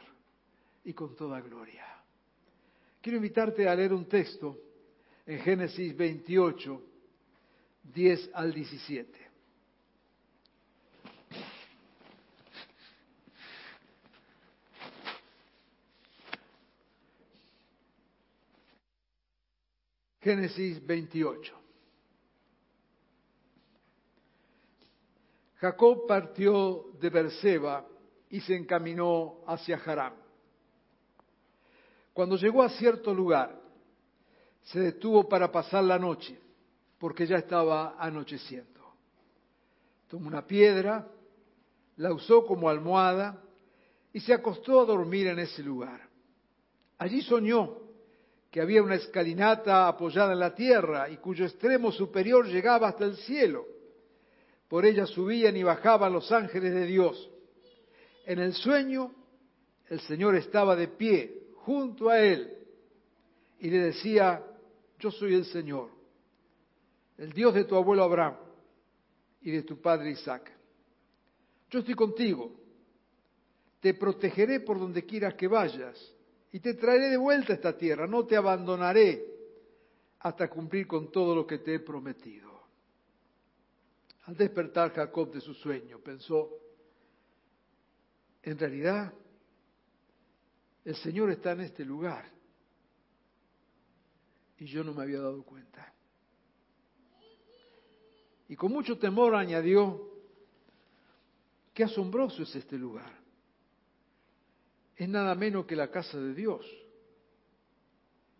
y 0.83 0.93
con 0.93 1.15
toda 1.15 1.41
gloria. 1.41 1.85
Quiero 3.01 3.17
invitarte 3.17 3.67
a 3.67 3.75
leer 3.75 3.93
un 3.93 4.07
texto 4.07 4.57
en 5.25 5.39
Génesis 5.39 5.95
28, 5.95 6.81
10 7.93 8.29
al 8.33 8.53
17. 8.53 9.28
Génesis 20.21 20.85
28. 20.85 21.53
Jacob 25.55 26.07
partió 26.07 26.85
de 26.99 27.09
Berseba 27.09 27.85
y 28.29 28.41
se 28.41 28.55
encaminó 28.55 29.41
hacia 29.47 29.77
Harán. 29.77 30.13
Cuando 32.13 32.35
llegó 32.35 32.63
a 32.63 32.69
cierto 32.69 33.13
lugar, 33.13 33.59
se 34.63 34.79
detuvo 34.79 35.27
para 35.27 35.51
pasar 35.51 35.83
la 35.83 35.97
noche, 35.97 36.39
porque 36.97 37.25
ya 37.25 37.37
estaba 37.37 37.95
anocheciendo. 37.97 38.79
Tomó 40.07 40.27
una 40.27 40.45
piedra, 40.45 41.07
la 41.97 42.13
usó 42.13 42.45
como 42.45 42.69
almohada 42.69 43.41
y 44.11 44.19
se 44.19 44.33
acostó 44.33 44.81
a 44.81 44.85
dormir 44.85 45.27
en 45.27 45.39
ese 45.39 45.63
lugar. 45.63 46.01
Allí 46.97 47.21
soñó 47.21 47.88
que 48.49 48.61
había 48.61 48.81
una 48.81 48.95
escalinata 48.95 49.87
apoyada 49.87 50.33
en 50.33 50.39
la 50.39 50.55
tierra 50.55 51.09
y 51.09 51.17
cuyo 51.17 51.45
extremo 51.45 51.91
superior 51.91 52.47
llegaba 52.47 52.89
hasta 52.89 53.05
el 53.05 53.15
cielo 53.17 53.65
por 54.69 54.85
ella 54.85 55.07
subían 55.07 55.57
y 55.57 55.63
bajaban 55.63 56.13
los 56.13 56.31
ángeles 56.31 56.73
de 56.73 56.85
Dios. 56.85 57.29
En 58.25 58.37
el 58.37 58.53
sueño, 58.53 59.11
el 59.89 59.99
Señor 60.01 60.35
estaba 60.35 60.75
de 60.75 60.87
pie 60.87 61.47
junto 61.55 62.09
a 62.09 62.19
él 62.19 62.55
y 63.59 63.69
le 63.71 63.79
decía, 63.79 64.45
yo 64.99 65.09
soy 65.09 65.33
el 65.33 65.45
Señor, 65.45 65.89
el 67.17 67.33
Dios 67.33 67.55
de 67.55 67.63
tu 67.63 67.75
abuelo 67.75 68.03
Abraham 68.03 68.35
y 69.41 69.49
de 69.49 69.63
tu 69.63 69.81
padre 69.81 70.11
Isaac. 70.11 70.51
Yo 71.71 71.79
estoy 71.79 71.95
contigo, 71.95 72.51
te 73.79 73.95
protegeré 73.95 74.59
por 74.59 74.79
donde 74.79 75.03
quieras 75.03 75.33
que 75.33 75.47
vayas 75.47 75.97
y 76.51 76.59
te 76.59 76.73
traeré 76.73 77.09
de 77.09 77.17
vuelta 77.17 77.53
a 77.53 77.55
esta 77.55 77.77
tierra, 77.77 78.07
no 78.07 78.25
te 78.25 78.35
abandonaré 78.35 79.25
hasta 80.19 80.49
cumplir 80.49 80.87
con 80.87 81.11
todo 81.11 81.35
lo 81.35 81.45
que 81.45 81.59
te 81.59 81.75
he 81.75 81.79
prometido. 81.79 82.49
Al 84.25 84.35
despertar 84.35 84.93
Jacob 84.93 85.31
de 85.31 85.41
su 85.41 85.53
sueño, 85.53 85.99
pensó, 85.99 86.49
en 88.43 88.57
realidad, 88.57 89.13
el 90.85 90.95
Señor 90.95 91.31
está 91.31 91.51
en 91.51 91.61
este 91.61 91.85
lugar 91.85 92.25
y 94.57 94.65
yo 94.65 94.83
no 94.83 94.93
me 94.93 95.03
había 95.03 95.19
dado 95.19 95.43
cuenta. 95.43 95.93
Y 98.47 98.55
con 98.55 98.71
mucho 98.71 98.97
temor 98.97 99.35
añadió, 99.35 100.09
qué 101.73 101.83
asombroso 101.83 102.43
es 102.43 102.55
este 102.55 102.77
lugar. 102.77 103.18
Es 104.99 105.07
nada 105.07 105.33
menos 105.33 105.65
que 105.65 105.77
la 105.77 105.89
casa 105.89 106.19
de 106.19 106.33
Dios. 106.33 106.65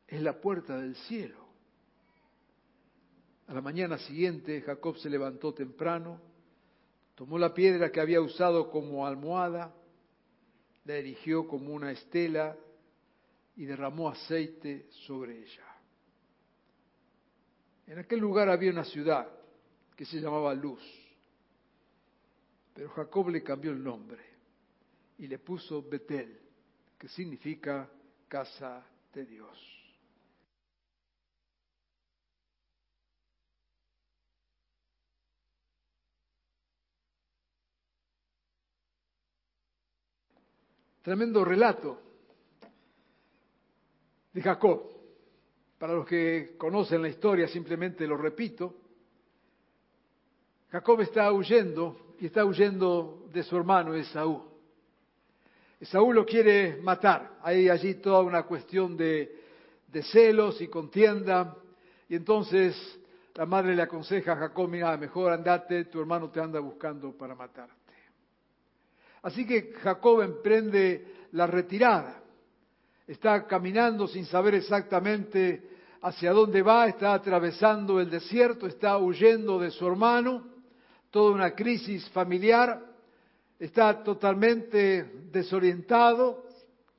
Es 0.05 0.21
la 0.21 0.41
puerta 0.41 0.77
del 0.77 0.93
cielo. 0.93 1.47
A 3.47 3.53
la 3.53 3.61
mañana 3.61 3.97
siguiente 3.97 4.61
Jacob 4.61 4.97
se 4.97 5.09
levantó 5.09 5.53
temprano, 5.53 6.19
tomó 7.15 7.39
la 7.39 7.53
piedra 7.53 7.93
que 7.93 8.01
había 8.01 8.19
usado 8.19 8.69
como 8.69 9.07
almohada, 9.07 9.73
la 10.83 10.95
erigió 10.95 11.47
como 11.47 11.73
una 11.73 11.93
estela 11.93 12.57
y 13.55 13.63
derramó 13.63 14.09
aceite 14.09 14.87
sobre 15.07 15.39
ella. 15.39 15.65
En 17.87 17.99
aquel 17.99 18.19
lugar 18.19 18.49
había 18.49 18.71
una 18.71 18.83
ciudad 18.83 19.29
que 19.95 20.03
se 20.03 20.19
llamaba 20.19 20.53
Luz, 20.53 20.83
pero 22.73 22.89
Jacob 22.89 23.29
le 23.29 23.43
cambió 23.43 23.71
el 23.71 23.81
nombre 23.81 24.23
y 25.17 25.27
le 25.27 25.39
puso 25.39 25.81
Betel, 25.81 26.48
que 26.99 27.07
significa 27.07 27.89
casa 28.27 28.85
de 29.13 29.25
Dios. 29.25 29.79
Tremendo 41.01 41.45
relato 41.45 42.01
de 44.33 44.41
Jacob. 44.41 44.83
Para 45.79 45.93
los 45.93 46.05
que 46.05 46.55
conocen 46.57 47.01
la 47.01 47.07
historia, 47.07 47.47
simplemente 47.47 48.05
lo 48.05 48.17
repito. 48.17 48.75
Jacob 50.69 50.99
está 50.99 51.31
huyendo 51.31 52.15
y 52.19 52.25
está 52.25 52.43
huyendo 52.43 53.29
de 53.31 53.41
su 53.43 53.55
hermano 53.55 53.95
Esaú. 53.95 54.48
Esaú 55.79 56.11
lo 56.11 56.25
quiere 56.25 56.77
matar. 56.81 57.37
Hay 57.41 57.69
allí 57.69 57.95
toda 57.95 58.21
una 58.21 58.43
cuestión 58.43 58.97
de, 58.97 59.39
de 59.87 60.03
celos 60.03 60.59
y 60.61 60.67
contienda. 60.67 61.55
Y 62.09 62.15
entonces 62.15 62.75
la 63.35 63.45
madre 63.45 63.75
le 63.75 63.81
aconseja 63.81 64.33
a 64.33 64.35
Jacob, 64.35 64.69
mira, 64.69 64.97
mejor 64.97 65.31
andate, 65.31 65.85
tu 65.85 66.01
hermano 66.01 66.29
te 66.29 66.41
anda 66.41 66.59
buscando 66.59 67.15
para 67.17 67.35
matar. 67.35 67.69
Así 69.21 69.45
que 69.45 69.73
Jacob 69.81 70.21
emprende 70.21 71.27
la 71.31 71.47
retirada. 71.47 72.21
Está 73.07 73.47
caminando 73.47 74.07
sin 74.07 74.25
saber 74.25 74.55
exactamente 74.55 75.69
hacia 76.01 76.31
dónde 76.31 76.61
va, 76.61 76.87
está 76.87 77.13
atravesando 77.13 77.99
el 77.99 78.09
desierto, 78.09 78.67
está 78.67 78.97
huyendo 78.97 79.59
de 79.59 79.71
su 79.71 79.87
hermano, 79.87 80.45
toda 81.09 81.31
una 81.31 81.51
crisis 81.51 82.07
familiar, 82.09 82.88
está 83.59 84.03
totalmente 84.03 85.03
desorientado, 85.31 86.45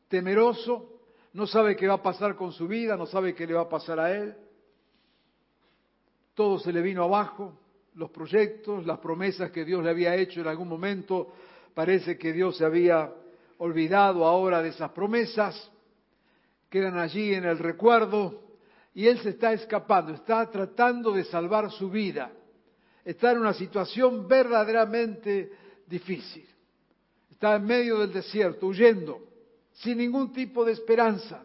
temeroso, 0.09 1.01
no 1.33 1.47
sabe 1.47 1.75
qué 1.75 1.89
va 1.89 1.95
a 1.95 2.03
pasar 2.03 2.37
con 2.37 2.53
su 2.53 2.69
vida, 2.69 2.97
no 2.97 3.07
sabe 3.07 3.35
qué 3.35 3.47
le 3.47 3.55
va 3.55 3.63
a 3.63 3.69
pasar 3.69 3.99
a 3.99 4.15
él. 4.15 4.35
Todo 6.35 6.59
se 6.59 6.73
le 6.73 6.83
vino 6.83 7.03
abajo, 7.03 7.59
los 7.95 8.11
proyectos, 8.11 8.87
las 8.87 8.99
promesas 8.99 9.51
que 9.51 9.65
Dios 9.65 9.83
le 9.83 9.91
había 9.91 10.15
hecho 10.15 10.41
en 10.41 10.47
algún 10.47 10.69
momento 10.69 11.33
Parece 11.75 12.19
que 12.19 12.33
Dios 12.33 12.57
se 12.57 12.65
había 12.65 13.13
olvidado 13.59 14.25
ahora 14.25 14.63
de 14.63 14.71
esas 14.71 14.91
promesas, 14.91 15.71
quedan 16.69 16.99
allí 16.99 17.35
en 17.35 17.45
el 17.45 17.59
recuerdo 17.59 18.43
y 18.95 19.07
él 19.07 19.19
se 19.21 19.31
está 19.31 19.53
escapando, 19.53 20.13
está 20.13 20.51
tratando 20.51 21.13
de 21.13 21.25
salvar 21.25 21.71
su 21.71 21.91
vida, 21.91 22.33
está 23.05 23.33
en 23.33 23.39
una 23.39 23.55
situación 23.55 24.27
verdaderamente 24.27 25.53
difícil, 25.91 26.49
está 27.31 27.57
en 27.57 27.65
medio 27.65 27.99
del 27.99 28.13
desierto, 28.13 28.69
huyendo, 28.69 29.21
sin 29.73 29.99
ningún 29.99 30.33
tipo 30.33 30.65
de 30.65 30.73
esperanza. 30.73 31.45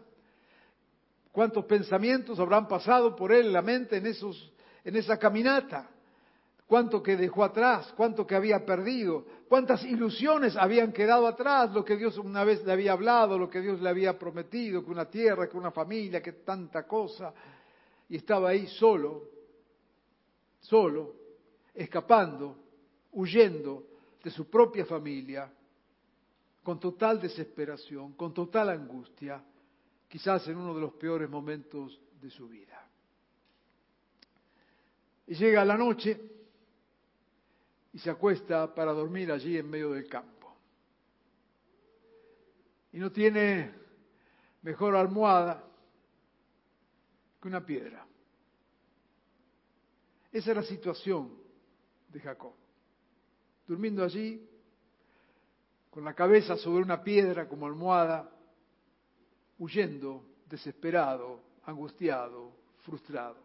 ¿Cuántos 1.32 1.64
pensamientos 1.66 2.38
habrán 2.38 2.66
pasado 2.66 3.14
por 3.14 3.32
él 3.32 3.52
la 3.52 3.60
mente 3.60 3.96
en, 3.96 4.06
esos, 4.06 4.52
en 4.84 4.96
esa 4.96 5.18
caminata? 5.18 5.90
cuánto 6.66 7.02
que 7.02 7.16
dejó 7.16 7.44
atrás, 7.44 7.92
cuánto 7.96 8.26
que 8.26 8.34
había 8.34 8.64
perdido, 8.66 9.24
cuántas 9.48 9.84
ilusiones 9.84 10.56
habían 10.56 10.92
quedado 10.92 11.26
atrás, 11.26 11.72
lo 11.72 11.84
que 11.84 11.96
Dios 11.96 12.18
una 12.18 12.44
vez 12.44 12.64
le 12.64 12.72
había 12.72 12.92
hablado, 12.92 13.38
lo 13.38 13.48
que 13.48 13.60
Dios 13.60 13.80
le 13.80 13.88
había 13.88 14.18
prometido, 14.18 14.84
que 14.84 14.90
una 14.90 15.08
tierra, 15.08 15.48
que 15.48 15.56
una 15.56 15.70
familia, 15.70 16.20
que 16.20 16.32
tanta 16.32 16.84
cosa. 16.84 17.32
Y 18.08 18.16
estaba 18.16 18.50
ahí 18.50 18.66
solo, 18.66 19.22
solo, 20.60 21.14
escapando, 21.72 22.56
huyendo 23.12 23.84
de 24.26 24.32
su 24.32 24.50
propia 24.50 24.84
familia, 24.84 25.48
con 26.64 26.80
total 26.80 27.20
desesperación, 27.20 28.14
con 28.14 28.34
total 28.34 28.70
angustia, 28.70 29.40
quizás 30.08 30.48
en 30.48 30.56
uno 30.56 30.74
de 30.74 30.80
los 30.80 30.94
peores 30.94 31.30
momentos 31.30 32.00
de 32.20 32.28
su 32.28 32.48
vida. 32.48 32.90
Y 35.28 35.34
llega 35.36 35.64
la 35.64 35.76
noche 35.76 36.20
y 37.92 38.00
se 38.00 38.10
acuesta 38.10 38.74
para 38.74 38.90
dormir 38.90 39.30
allí 39.30 39.58
en 39.58 39.70
medio 39.70 39.92
del 39.92 40.08
campo. 40.08 40.56
Y 42.94 42.98
no 42.98 43.12
tiene 43.12 43.74
mejor 44.62 44.96
almohada 44.96 45.62
que 47.40 47.46
una 47.46 47.64
piedra. 47.64 48.04
Esa 50.32 50.50
es 50.50 50.56
la 50.56 50.64
situación 50.64 51.32
de 52.08 52.18
Jacob. 52.18 52.65
Durmiendo 53.66 54.04
allí, 54.04 54.48
con 55.90 56.04
la 56.04 56.14
cabeza 56.14 56.56
sobre 56.56 56.84
una 56.84 57.02
piedra 57.02 57.48
como 57.48 57.66
almohada, 57.66 58.30
huyendo, 59.58 60.24
desesperado, 60.48 61.40
angustiado, 61.64 62.52
frustrado. 62.82 63.38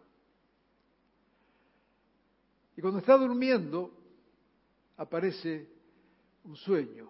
Y 2.76 2.82
cuando 2.82 3.00
está 3.00 3.18
durmiendo, 3.18 3.92
aparece 4.98 5.70
un 6.44 6.56
sueño. 6.56 7.10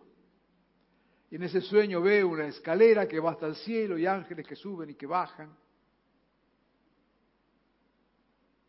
Y 1.30 1.36
en 1.36 1.44
ese 1.44 1.62
sueño 1.62 2.02
ve 2.02 2.24
una 2.24 2.48
escalera 2.48 3.08
que 3.08 3.20
va 3.20 3.32
hasta 3.32 3.48
el 3.48 3.56
cielo 3.56 3.98
y 3.98 4.06
ángeles 4.06 4.46
que 4.46 4.56
suben 4.56 4.90
y 4.90 4.96
que 4.96 5.06
bajan. 5.06 5.56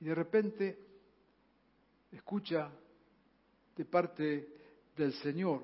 Y 0.00 0.04
de 0.04 0.14
repente 0.14 0.78
escucha 2.12 2.70
de 3.76 3.84
parte 3.84 4.48
del 4.96 5.12
Señor, 5.14 5.62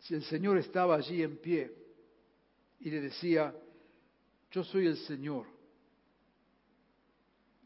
si 0.00 0.14
el 0.14 0.22
Señor 0.24 0.58
estaba 0.58 0.94
allí 0.94 1.22
en 1.22 1.38
pie 1.38 1.74
y 2.80 2.90
le 2.90 3.00
decía, 3.00 3.54
yo 4.50 4.62
soy 4.62 4.86
el 4.86 4.96
Señor, 4.98 5.46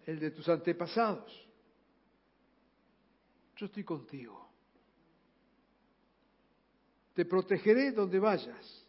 el 0.07 0.19
de 0.19 0.31
tus 0.31 0.49
antepasados, 0.49 1.31
yo 3.57 3.67
estoy 3.67 3.85
contigo, 3.85 4.49
te 7.15 7.27
protegeré 7.27 7.93
donde 7.93 8.19
vayas, 8.19 8.87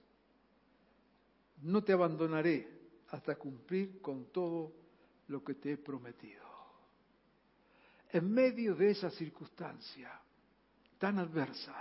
no 1.64 1.84
te 1.84 1.92
abandonaré 1.92 2.68
hasta 3.10 3.36
cumplir 3.36 4.02
con 4.02 4.32
todo 4.32 4.72
lo 5.28 5.44
que 5.44 5.56
te 5.56 5.74
he 5.74 5.78
prometido 5.78 6.51
en 8.12 8.32
medio 8.32 8.76
de 8.76 8.92
esa 8.92 9.10
circunstancia 9.10 10.12
tan 10.98 11.18
adversa, 11.20 11.74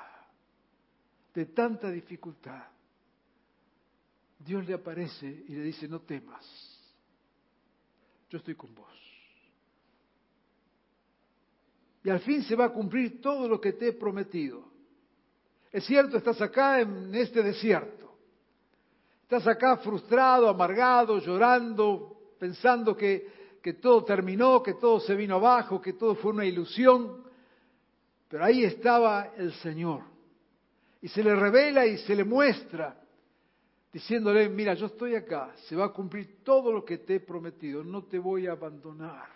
de 1.34 1.46
tanta 1.46 1.90
dificultad, 1.90 2.64
Dios 4.38 4.66
le 4.66 4.74
aparece 4.74 5.26
y 5.26 5.54
le 5.54 5.62
dice, 5.62 5.86
no 5.86 6.00
temas, 6.00 6.44
yo 8.30 8.38
estoy 8.38 8.54
con 8.54 8.74
vos. 8.74 8.88
Y 12.02 12.08
al 12.08 12.20
fin 12.20 12.42
se 12.44 12.56
va 12.56 12.66
a 12.66 12.72
cumplir 12.72 13.20
todo 13.20 13.46
lo 13.46 13.60
que 13.60 13.74
te 13.74 13.88
he 13.88 13.92
prometido. 13.92 14.64
Es 15.70 15.84
cierto, 15.84 16.16
estás 16.16 16.40
acá 16.40 16.80
en 16.80 17.14
este 17.14 17.42
desierto. 17.42 18.16
Estás 19.22 19.46
acá 19.46 19.76
frustrado, 19.76 20.48
amargado, 20.48 21.18
llorando, 21.18 22.34
pensando 22.38 22.96
que 22.96 23.39
que 23.62 23.74
todo 23.74 24.04
terminó, 24.04 24.62
que 24.62 24.74
todo 24.74 25.00
se 25.00 25.14
vino 25.14 25.36
abajo, 25.36 25.80
que 25.80 25.92
todo 25.92 26.14
fue 26.14 26.32
una 26.32 26.44
ilusión. 26.44 27.22
Pero 28.28 28.44
ahí 28.44 28.64
estaba 28.64 29.32
el 29.36 29.52
Señor. 29.54 30.02
Y 31.02 31.08
se 31.08 31.22
le 31.22 31.34
revela 31.34 31.86
y 31.86 31.98
se 31.98 32.14
le 32.14 32.24
muestra, 32.24 32.96
diciéndole, 33.92 34.48
mira, 34.48 34.74
yo 34.74 34.86
estoy 34.86 35.14
acá, 35.14 35.52
se 35.68 35.74
va 35.74 35.86
a 35.86 35.92
cumplir 35.92 36.42
todo 36.44 36.72
lo 36.72 36.84
que 36.84 36.98
te 36.98 37.16
he 37.16 37.20
prometido, 37.20 37.82
no 37.82 38.04
te 38.04 38.18
voy 38.18 38.46
a 38.46 38.52
abandonar. 38.52 39.28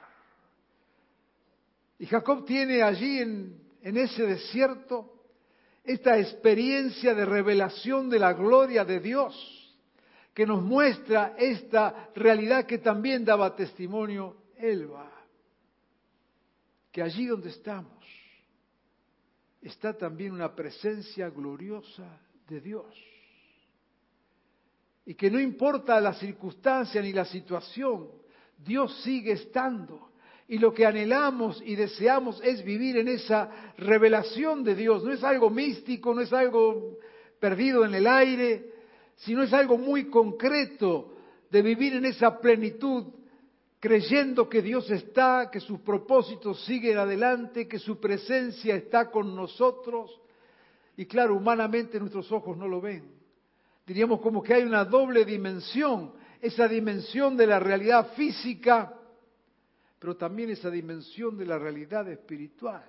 Y 1.98 2.06
Jacob 2.06 2.44
tiene 2.44 2.82
allí 2.82 3.18
en, 3.18 3.58
en 3.82 3.96
ese 3.96 4.24
desierto 4.26 5.10
esta 5.82 6.18
experiencia 6.18 7.14
de 7.14 7.24
revelación 7.24 8.08
de 8.08 8.18
la 8.18 8.32
gloria 8.32 8.84
de 8.84 9.00
Dios 9.00 9.53
que 10.34 10.44
nos 10.44 10.60
muestra 10.62 11.36
esta 11.38 12.10
realidad 12.14 12.66
que 12.66 12.78
también 12.78 13.24
daba 13.24 13.54
testimonio 13.54 14.36
Elba, 14.56 15.10
que 16.90 17.02
allí 17.02 17.26
donde 17.26 17.50
estamos 17.50 17.94
está 19.62 19.96
también 19.96 20.32
una 20.32 20.54
presencia 20.54 21.30
gloriosa 21.30 22.20
de 22.48 22.60
Dios. 22.60 22.86
Y 25.06 25.14
que 25.14 25.30
no 25.30 25.40
importa 25.40 26.00
la 26.00 26.14
circunstancia 26.14 27.00
ni 27.00 27.12
la 27.12 27.24
situación, 27.24 28.10
Dios 28.58 29.02
sigue 29.02 29.32
estando. 29.32 30.10
Y 30.48 30.58
lo 30.58 30.74
que 30.74 30.84
anhelamos 30.84 31.62
y 31.64 31.74
deseamos 31.74 32.42
es 32.42 32.62
vivir 32.62 32.98
en 32.98 33.08
esa 33.08 33.72
revelación 33.78 34.62
de 34.62 34.74
Dios. 34.74 35.02
No 35.02 35.12
es 35.12 35.24
algo 35.24 35.48
místico, 35.48 36.14
no 36.14 36.20
es 36.20 36.32
algo 36.32 36.98
perdido 37.40 37.84
en 37.86 37.94
el 37.94 38.06
aire, 38.06 38.73
sino 39.16 39.42
es 39.42 39.52
algo 39.52 39.78
muy 39.78 40.10
concreto 40.10 41.12
de 41.50 41.62
vivir 41.62 41.94
en 41.94 42.04
esa 42.04 42.38
plenitud, 42.40 43.04
creyendo 43.78 44.48
que 44.48 44.62
Dios 44.62 44.90
está, 44.90 45.50
que 45.52 45.60
sus 45.60 45.80
propósitos 45.80 46.64
siguen 46.64 46.98
adelante, 46.98 47.68
que 47.68 47.78
su 47.78 48.00
presencia 48.00 48.74
está 48.74 49.10
con 49.10 49.34
nosotros. 49.36 50.20
Y 50.96 51.06
claro, 51.06 51.36
humanamente 51.36 52.00
nuestros 52.00 52.30
ojos 52.32 52.56
no 52.56 52.66
lo 52.66 52.80
ven. 52.80 53.12
Diríamos 53.86 54.20
como 54.20 54.42
que 54.42 54.54
hay 54.54 54.62
una 54.62 54.84
doble 54.84 55.24
dimensión, 55.24 56.12
esa 56.40 56.66
dimensión 56.66 57.36
de 57.36 57.46
la 57.46 57.60
realidad 57.60 58.14
física, 58.14 58.94
pero 59.98 60.16
también 60.16 60.50
esa 60.50 60.70
dimensión 60.70 61.36
de 61.36 61.46
la 61.46 61.58
realidad 61.58 62.08
espiritual, 62.08 62.84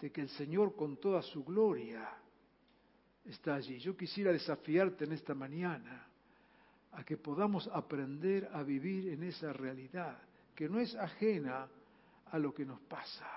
de 0.00 0.12
que 0.12 0.20
el 0.20 0.28
Señor 0.30 0.74
con 0.76 0.96
toda 0.96 1.22
su 1.22 1.44
gloria 1.44 2.08
está 3.28 3.54
allí. 3.54 3.78
Yo 3.78 3.96
quisiera 3.96 4.32
desafiarte 4.32 5.04
en 5.04 5.12
esta 5.12 5.34
mañana 5.34 6.06
a 6.92 7.04
que 7.04 7.16
podamos 7.16 7.68
aprender 7.68 8.48
a 8.52 8.62
vivir 8.62 9.10
en 9.12 9.22
esa 9.22 9.52
realidad, 9.52 10.18
que 10.54 10.68
no 10.68 10.80
es 10.80 10.94
ajena 10.96 11.68
a 12.26 12.38
lo 12.38 12.54
que 12.54 12.64
nos 12.64 12.80
pasa, 12.80 13.28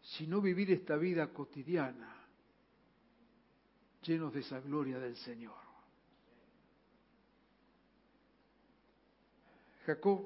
sino 0.00 0.40
vivir 0.40 0.70
esta 0.72 0.96
vida 0.96 1.28
cotidiana 1.28 2.14
llenos 4.02 4.32
de 4.32 4.40
esa 4.40 4.60
gloria 4.60 4.98
del 4.98 5.16
Señor. 5.16 5.68
Jacob 9.84 10.22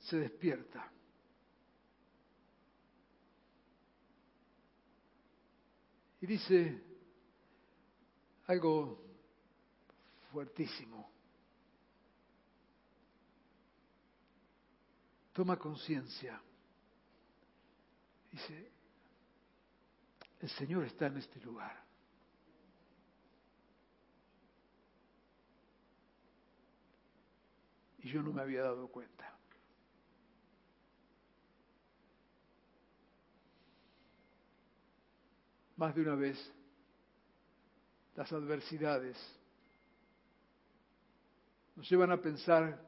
se 0.00 0.18
despierta 0.18 0.93
Y 6.24 6.26
dice 6.26 6.82
algo 8.46 8.98
fuertísimo. 10.32 11.12
Toma 15.34 15.58
conciencia. 15.58 16.40
Dice, 18.32 18.72
el 20.40 20.48
Señor 20.48 20.84
está 20.84 21.08
en 21.08 21.18
este 21.18 21.38
lugar. 21.42 21.84
Y 27.98 28.08
yo 28.08 28.22
no 28.22 28.32
me 28.32 28.40
había 28.40 28.62
dado 28.62 28.88
cuenta. 28.88 29.33
Más 35.76 35.94
de 35.94 36.02
una 36.02 36.14
vez 36.14 36.52
las 38.14 38.32
adversidades 38.32 39.16
nos 41.74 41.88
llevan 41.90 42.12
a 42.12 42.20
pensar 42.20 42.80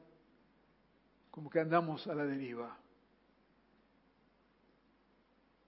como 1.29 1.49
que 1.49 1.59
andamos 1.59 2.07
a 2.07 2.15
la 2.15 2.25
deriva, 2.25 2.77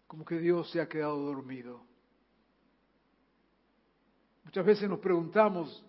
como 0.07 0.23
que 0.25 0.39
Dios 0.39 0.71
se 0.71 0.81
ha 0.81 0.87
quedado 0.87 1.17
dormido. 1.17 1.85
Muchas 4.45 4.65
veces 4.65 4.89
nos 4.89 4.99
preguntamos, 4.99 5.85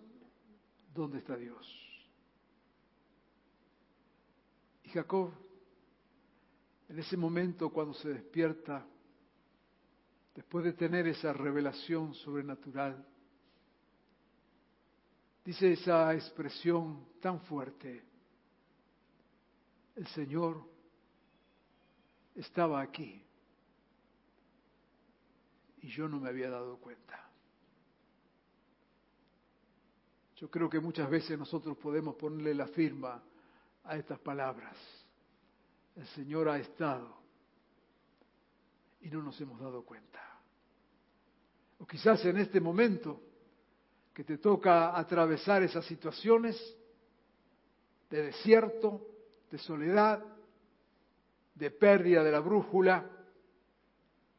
¿dónde 0.93 1.19
está 1.19 1.35
Dios? 1.35 1.65
Y 4.83 4.89
Jacob, 4.89 5.31
en 6.89 6.99
ese 6.99 7.15
momento 7.17 7.71
cuando 7.71 7.93
se 7.93 8.09
despierta, 8.09 8.85
después 10.35 10.65
de 10.65 10.73
tener 10.73 11.07
esa 11.07 11.33
revelación 11.33 12.13
sobrenatural, 12.13 13.05
dice 15.43 15.73
esa 15.73 16.13
expresión 16.13 17.05
tan 17.19 17.41
fuerte, 17.41 18.03
el 19.95 20.07
Señor 20.07 20.63
estaba 22.35 22.81
aquí 22.81 23.23
y 25.81 25.87
yo 25.89 26.07
no 26.07 26.19
me 26.19 26.29
había 26.29 26.49
dado 26.49 26.77
cuenta. 26.77 27.27
Yo 30.37 30.49
creo 30.49 30.69
que 30.69 30.79
muchas 30.79 31.09
veces 31.09 31.37
nosotros 31.37 31.77
podemos 31.77 32.15
ponerle 32.15 32.55
la 32.55 32.67
firma 32.67 33.21
a 33.83 33.95
estas 33.95 34.19
palabras. 34.19 34.75
El 35.95 36.07
Señor 36.07 36.49
ha 36.49 36.57
estado 36.57 37.21
y 39.01 39.09
no 39.09 39.21
nos 39.21 39.39
hemos 39.41 39.59
dado 39.59 39.83
cuenta. 39.83 40.20
O 41.81 41.87
quizás 41.87 42.23
en 42.25 42.37
este 42.37 42.61
momento 42.61 43.19
que 44.13 44.23
te 44.23 44.37
toca 44.37 44.95
atravesar 44.95 45.63
esas 45.63 45.83
situaciones 45.85 46.55
de 48.07 48.21
desierto, 48.21 49.07
de 49.49 49.57
soledad, 49.57 50.23
de 51.55 51.71
pérdida 51.71 52.23
de 52.23 52.31
la 52.31 52.39
brújula, 52.39 53.03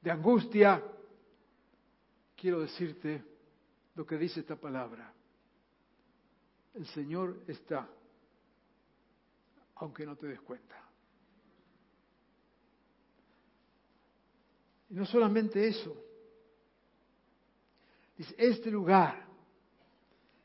de 0.01 0.11
angustia, 0.11 0.85
quiero 2.37 2.61
decirte 2.61 3.25
lo 3.97 4.07
que 4.07 4.19
dice 4.19 4.41
esta 4.41 4.55
palabra. 4.55 5.13
El 6.75 6.87
Señor 6.87 7.43
está, 7.49 7.89
aunque 9.77 10.07
no 10.07 10.15
te 10.15 10.29
des 10.29 10.41
cuenta. 10.43 10.81
Y 14.91 14.95
no 14.95 15.05
solamente 15.07 15.67
eso. 15.67 16.12
Este 18.37 18.71
lugar 18.71 19.27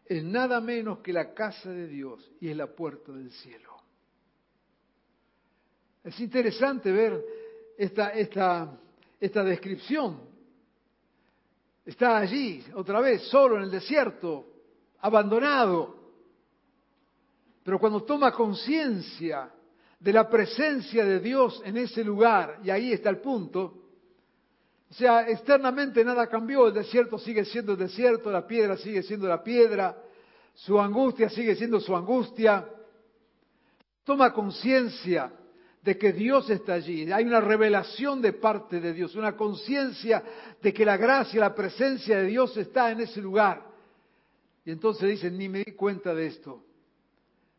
es 0.05 0.23
nada 0.23 0.61
menos 0.61 0.99
que 0.99 1.11
la 1.11 1.33
casa 1.33 1.69
de 1.69 1.87
Dios 1.87 2.31
y 2.39 2.49
es 2.49 2.57
la 2.57 2.67
puerta 2.67 3.11
del 3.11 3.31
cielo. 3.31 3.75
Es 6.03 6.19
interesante 6.19 6.91
ver 6.91 7.21
esta, 7.77 8.09
esta, 8.09 8.79
esta 9.19 9.43
descripción. 9.43 10.21
Está 11.85 12.17
allí, 12.17 12.63
otra 12.75 13.01
vez, 13.01 13.23
solo 13.23 13.57
en 13.57 13.63
el 13.63 13.71
desierto, 13.71 14.45
abandonado. 14.99 15.95
Pero 17.63 17.79
cuando 17.79 18.03
toma 18.03 18.31
conciencia 18.31 19.51
de 19.99 20.13
la 20.13 20.29
presencia 20.29 21.03
de 21.03 21.19
Dios 21.19 21.61
en 21.65 21.77
ese 21.77 22.03
lugar, 22.03 22.59
y 22.63 22.69
ahí 22.69 22.93
está 22.93 23.09
el 23.09 23.19
punto, 23.19 23.86
o 24.89 24.93
sea, 24.93 25.27
externamente 25.27 26.03
nada 26.03 26.27
cambió, 26.27 26.67
el 26.67 26.73
desierto 26.73 27.19
sigue 27.19 27.43
siendo 27.45 27.73
el 27.73 27.79
desierto, 27.79 28.31
la 28.31 28.47
piedra 28.47 28.77
sigue 28.77 29.03
siendo 29.03 29.27
la 29.27 29.43
piedra, 29.43 29.97
su 30.53 30.79
angustia 30.79 31.29
sigue 31.29 31.55
siendo 31.55 31.79
su 31.79 31.95
angustia. 31.95 32.67
Toma 34.05 34.31
conciencia 34.31 35.31
de 35.81 35.97
que 35.97 36.13
Dios 36.13 36.49
está 36.49 36.73
allí, 36.73 37.11
hay 37.11 37.25
una 37.25 37.41
revelación 37.41 38.21
de 38.21 38.33
parte 38.33 38.79
de 38.79 38.93
Dios, 38.93 39.15
una 39.15 39.35
conciencia 39.35 40.23
de 40.61 40.73
que 40.73 40.85
la 40.85 40.97
gracia, 40.97 41.39
la 41.41 41.55
presencia 41.55 42.17
de 42.17 42.25
Dios 42.25 42.55
está 42.55 42.89
en 42.91 43.01
ese 43.01 43.21
lugar. 43.21 43.67
Y 44.63 44.71
entonces 44.71 45.09
dicen, 45.09 45.37
ni 45.37 45.47
me 45.47 45.59
di 45.63 45.73
cuenta 45.73 46.13
de 46.13 46.27
esto. 46.27 46.63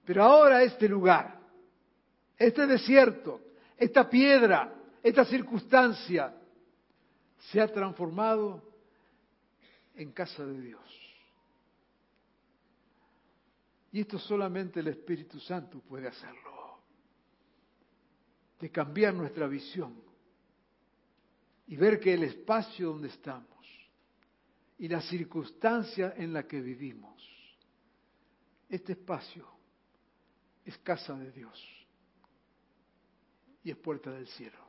Pero 0.05 0.25
ahora 0.25 0.63
este 0.63 0.89
lugar, 0.89 1.39
este 2.37 2.67
desierto, 2.67 3.41
esta 3.77 4.09
piedra, 4.09 4.75
esta 5.03 5.25
circunstancia, 5.25 6.35
se 7.39 7.61
ha 7.61 7.73
transformado 7.73 8.63
en 9.95 10.13
casa 10.13 10.45
de 10.45 10.61
Dios. 10.61 11.09
Y 13.93 14.01
esto 14.01 14.19
solamente 14.19 14.81
el 14.81 14.89
Espíritu 14.89 15.41
Santo 15.41 15.81
puede 15.81 16.09
hacerlo. 16.09 16.79
De 18.61 18.71
cambiar 18.71 19.15
nuestra 19.15 19.47
visión 19.47 19.95
y 21.67 21.77
ver 21.77 22.01
que 22.01 22.15
el 22.15 22.25
espacio 22.25 22.89
donde 22.89 23.09
estamos 23.09 23.47
y 24.79 24.89
la 24.89 25.01
circunstancia 25.01 26.15
en 26.17 26.33
la 26.33 26.47
que 26.47 26.61
vivimos, 26.61 27.23
este 28.69 28.93
espacio 28.93 29.47
es 30.65 30.77
casa 30.79 31.15
de 31.15 31.31
Dios 31.33 31.87
y 33.63 33.71
es 33.71 33.77
puerta 33.77 34.11
del 34.11 34.27
cielo. 34.29 34.68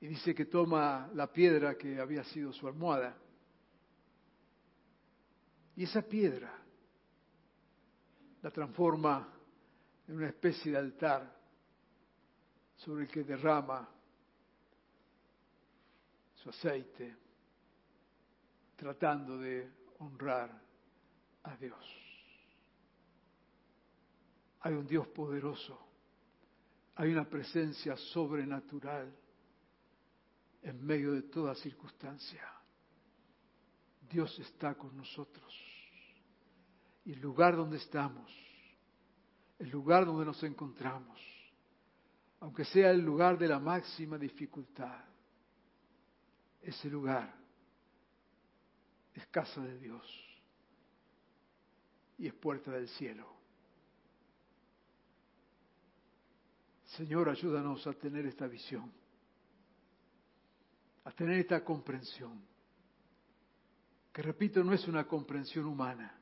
Y 0.00 0.06
dice 0.06 0.34
que 0.34 0.46
toma 0.46 1.10
la 1.14 1.30
piedra 1.30 1.76
que 1.76 2.00
había 2.00 2.24
sido 2.24 2.52
su 2.52 2.66
almohada. 2.66 3.16
Y 5.76 5.84
esa 5.84 6.02
piedra 6.02 6.52
la 8.42 8.50
transforma 8.50 9.28
en 10.08 10.16
una 10.16 10.28
especie 10.28 10.72
de 10.72 10.78
altar 10.78 11.40
sobre 12.76 13.04
el 13.04 13.08
que 13.10 13.24
derrama 13.24 13.86
su 16.34 16.48
aceite, 16.48 17.16
tratando 18.76 19.36
de 19.36 19.70
honrar 19.98 20.50
a 21.42 21.56
Dios. 21.56 21.84
Hay 24.60 24.72
un 24.72 24.86
Dios 24.86 25.06
poderoso, 25.08 25.78
hay 26.96 27.12
una 27.12 27.28
presencia 27.28 27.96
sobrenatural 27.96 29.14
en 30.62 30.84
medio 30.84 31.12
de 31.12 31.22
toda 31.22 31.54
circunstancia. 31.54 32.42
Dios 34.10 34.38
está 34.38 34.74
con 34.74 34.96
nosotros. 34.96 35.54
Y 37.04 37.12
el 37.12 37.20
lugar 37.20 37.56
donde 37.56 37.78
estamos, 37.78 38.30
el 39.58 39.70
lugar 39.70 40.04
donde 40.04 40.24
nos 40.24 40.42
encontramos, 40.42 41.18
aunque 42.40 42.64
sea 42.64 42.90
el 42.90 43.00
lugar 43.00 43.38
de 43.38 43.48
la 43.48 43.58
máxima 43.58 44.18
dificultad, 44.18 45.04
ese 46.60 46.90
lugar 46.90 47.34
es 49.14 49.26
casa 49.28 49.60
de 49.62 49.78
Dios 49.78 50.40
y 52.18 52.26
es 52.26 52.34
puerta 52.34 52.70
del 52.70 52.88
cielo. 52.88 53.26
Señor, 56.96 57.28
ayúdanos 57.28 57.86
a 57.86 57.92
tener 57.92 58.26
esta 58.26 58.46
visión 58.46 58.99
a 61.10 61.12
tener 61.12 61.40
esta 61.40 61.64
comprensión, 61.64 62.40
que 64.12 64.22
repito, 64.22 64.62
no 64.62 64.72
es 64.72 64.86
una 64.86 65.08
comprensión 65.08 65.64
humana, 65.64 66.16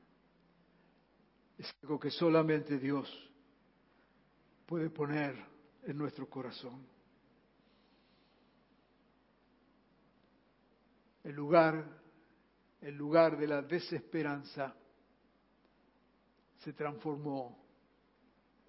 es 1.59 1.71
algo 1.83 2.01
que 2.01 2.11
solamente 2.11 2.79
Dios 2.79 3.07
puede 4.65 4.89
poner 4.89 5.37
en 5.83 5.99
nuestro 5.99 6.29
corazón. 6.31 6.87
El 11.23 11.35
lugar, 11.35 11.85
el 12.81 12.95
lugar 12.97 13.37
de 13.37 13.47
la 13.47 13.61
desesperanza 13.61 14.75
se 16.61 16.73
transformó 16.73 17.63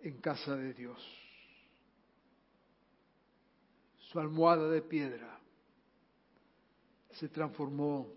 en 0.01 0.19
casa 0.19 0.57
de 0.57 0.73
Dios. 0.73 1.01
Su 3.99 4.19
almohada 4.19 4.69
de 4.69 4.81
piedra 4.81 5.38
se 7.19 7.27
transformó 7.27 8.07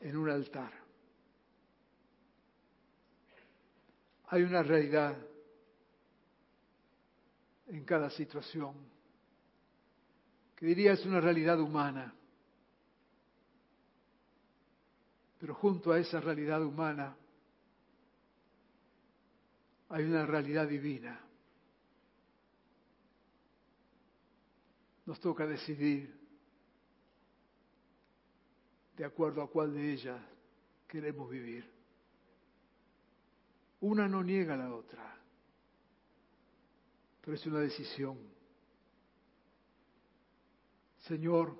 en 0.00 0.16
un 0.16 0.28
altar. 0.28 0.72
Hay 4.26 4.42
una 4.42 4.64
realidad 4.64 5.16
en 7.68 7.84
cada 7.84 8.10
situación 8.10 8.74
que 10.56 10.66
diría 10.66 10.94
es 10.94 11.06
una 11.06 11.20
realidad 11.20 11.60
humana. 11.60 12.12
Pero 15.38 15.54
junto 15.54 15.92
a 15.92 16.00
esa 16.00 16.20
realidad 16.20 16.64
humana 16.64 17.16
hay 19.90 20.02
una 20.02 20.26
realidad 20.26 20.66
divina. 20.66 21.20
Nos 25.04 25.20
toca 25.20 25.46
decidir 25.46 26.25
de 28.96 29.04
acuerdo 29.04 29.42
a 29.42 29.50
cuál 29.50 29.74
de 29.74 29.92
ellas 29.92 30.20
queremos 30.88 31.28
vivir. 31.28 31.70
Una 33.80 34.08
no 34.08 34.22
niega 34.22 34.54
a 34.54 34.56
la 34.56 34.74
otra, 34.74 35.16
pero 37.20 37.36
es 37.36 37.46
una 37.46 37.60
decisión. 37.60 38.18
Señor, 41.00 41.56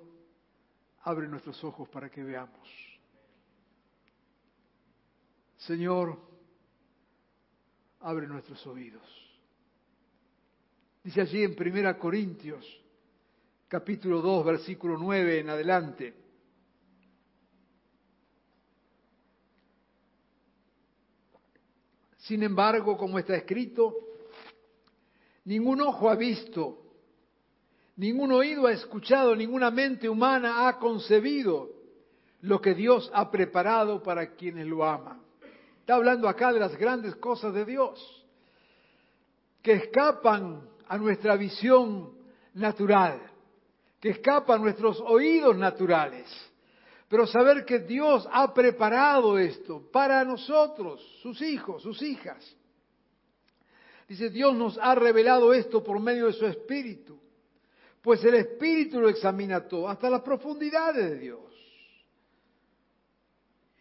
abre 1.03 1.27
nuestros 1.27 1.63
ojos 1.63 1.87
para 1.89 2.09
que 2.09 2.23
veamos. 2.23 2.67
Señor, 5.57 6.19
abre 7.99 8.27
nuestros 8.27 8.65
oídos. 8.65 9.05
Dice 11.03 11.21
allí 11.21 11.43
en 11.43 11.55
Primera 11.55 11.97
Corintios, 11.97 12.65
capítulo 13.67 14.21
2, 14.21 14.45
versículo 14.45 14.97
9 14.97 15.39
en 15.39 15.49
adelante. 15.49 16.26
Sin 22.27 22.43
embargo, 22.43 22.97
como 22.97 23.17
está 23.19 23.37
escrito, 23.37 23.95
ningún 25.45 25.79
ojo 25.79 26.09
ha 26.09 26.15
visto, 26.15 26.77
ningún 27.95 28.33
oído 28.33 28.67
ha 28.67 28.73
escuchado, 28.73 29.33
ninguna 29.33 29.71
mente 29.71 30.09
humana 30.09 30.67
ha 30.67 30.77
concebido 30.77 31.69
lo 32.41 32.59
que 32.59 32.73
Dios 32.73 33.09
ha 33.13 33.31
preparado 33.31 34.03
para 34.03 34.35
quienes 34.35 34.67
lo 34.67 34.83
aman. 34.83 35.21
Está 35.79 35.95
hablando 35.95 36.27
acá 36.27 36.51
de 36.51 36.59
las 36.59 36.75
grandes 36.75 37.15
cosas 37.15 37.53
de 37.53 37.63
Dios, 37.63 38.25
que 39.61 39.71
escapan 39.71 40.67
a 40.85 40.97
nuestra 40.97 41.37
visión 41.37 42.11
natural, 42.55 43.21
que 44.01 44.09
escapan 44.09 44.59
a 44.59 44.63
nuestros 44.63 44.99
oídos 44.99 45.55
naturales. 45.55 46.27
Pero 47.07 47.25
saber 47.25 47.63
que 47.63 47.79
Dios 47.79 48.27
ha 48.31 48.53
preparado 48.53 49.37
esto 49.37 49.89
para 49.91 50.23
nosotros, 50.25 51.01
sus 51.21 51.41
hijos, 51.41 51.81
sus 51.81 52.01
hijas. 52.01 52.55
Dice, 54.07 54.29
Dios 54.29 54.55
nos 54.55 54.77
ha 54.77 54.93
revelado 54.95 55.53
esto 55.53 55.83
por 55.83 55.99
medio 55.99 56.27
de 56.27 56.33
su 56.33 56.45
Espíritu. 56.45 57.19
Pues 58.01 58.23
el 58.23 58.35
Espíritu 58.35 58.99
lo 58.99 59.09
examina 59.09 59.67
todo, 59.67 59.87
hasta 59.87 60.09
las 60.09 60.21
profundidades 60.21 61.11
de 61.11 61.17
Dios. 61.17 61.41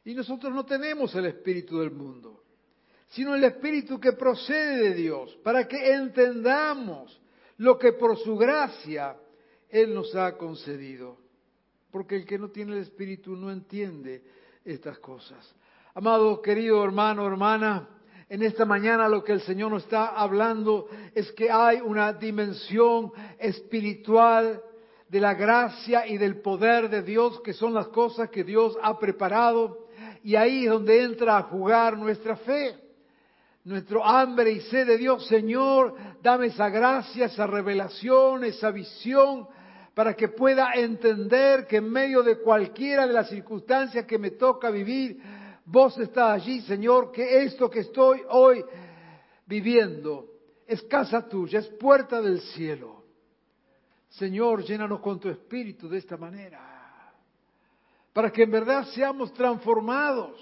Y 0.05 0.15
nosotros 0.15 0.55
no 0.55 0.65
tenemos 0.65 1.15
el 1.17 1.27
Espíritu 1.27 1.81
del 1.81 1.91
mundo, 1.91 2.45
sino 3.09 3.35
el 3.35 3.43
Espíritu 3.43 3.99
que 3.99 4.13
procede 4.13 4.91
de 4.91 4.95
Dios, 4.95 5.37
para 5.43 5.67
que 5.67 5.93
entendamos 5.93 7.21
lo 7.59 7.77
que 7.77 7.93
por 7.93 8.17
su 8.19 8.37
gracia 8.37 9.17
Él 9.69 9.95
nos 9.95 10.15
ha 10.15 10.37
concedido. 10.37 11.26
Porque 11.91 12.17
el 12.17 12.27
que 12.27 12.39
no 12.39 12.49
tiene 12.49 12.73
el 12.73 12.83
Espíritu 12.83 13.37
no 13.37 13.51
entiende 13.51 14.23
estas 14.65 14.99
cosas. 14.99 15.55
Amado, 15.95 16.43
querido 16.43 16.85
hermano, 16.85 17.27
hermana, 17.27 17.89
en 18.29 18.43
esta 18.43 18.65
mañana 18.65 19.09
lo 19.09 19.23
que 19.23 19.33
el 19.33 19.41
Señor 19.41 19.71
nos 19.71 19.85
está 19.85 20.09
hablando 20.09 20.89
es 21.15 21.31
que 21.33 21.51
hay 21.51 21.81
una 21.81 22.13
dimensión 22.13 23.13
espiritual 23.39 24.61
de 25.09 25.21
la 25.21 25.35
gracia 25.35 26.07
y 26.07 26.19
del 26.19 26.41
poder 26.41 26.91
de 26.91 27.03
Dios, 27.03 27.41
que 27.43 27.53
son 27.53 27.73
las 27.73 27.89
cosas 27.89 28.29
que 28.31 28.43
Dios 28.43 28.77
ha 28.83 28.99
preparado, 28.99 29.87
y 30.25 30.35
ahí 30.35 30.65
es 30.65 30.71
donde 30.71 31.05
entra 31.05 31.39
a 31.39 31.43
jugar 31.45 31.97
nuestra 31.97 32.37
fe, 32.37 32.77
nuestro 33.65 34.05
hambre 34.05 34.51
y 34.51 34.61
sed 34.63 34.89
de 34.89 34.99
Dios. 34.99 35.25
Señor, 35.29 35.95
dame 36.21 36.47
esa 36.49 36.69
gracia, 36.69 37.27
esa 37.27 37.47
revelación, 37.47 38.43
esa 38.43 38.73
visión, 38.73 39.47
para 39.97 40.15
que 40.15 40.29
pueda 40.29 40.75
entender 40.75 41.67
que 41.67 41.79
en 41.79 41.91
medio 41.91 42.23
de 42.23 42.39
cualquiera 42.39 43.09
de 43.09 43.15
las 43.15 43.31
circunstancias 43.31 44.05
que 44.05 44.19
me 44.19 44.33
toca 44.33 44.71
vivir, 44.71 45.19
Vos 45.69 45.99
estás 45.99 46.43
allí, 46.43 46.61
Señor, 46.61 47.11
que 47.11 47.43
esto 47.43 47.69
que 47.69 47.81
estoy 47.81 48.23
hoy 48.29 48.65
viviendo 49.47 50.27
es 50.65 50.81
casa 50.83 51.29
tuya, 51.29 51.59
es 51.59 51.67
puerta 51.71 52.23
del 52.23 52.41
cielo. 52.41 53.05
Señor, 54.11 54.63
llénanos 54.63 55.01
con 55.01 55.19
tu 55.19 55.29
espíritu 55.29 55.89
de 55.89 55.99
esta 55.99 56.17
manera, 56.17 57.13
para 58.13 58.31
que 58.31 58.45
en 58.45 58.51
verdad 58.53 58.87
seamos 58.95 59.35
transformados 59.35 60.41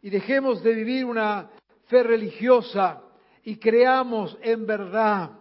y 0.00 0.10
dejemos 0.10 0.62
de 0.62 0.74
vivir 0.74 1.04
una 1.04 1.50
fe 1.86 2.04
religiosa 2.04 3.02
y 3.42 3.56
creamos 3.56 4.38
en 4.42 4.64
verdad 4.64 5.39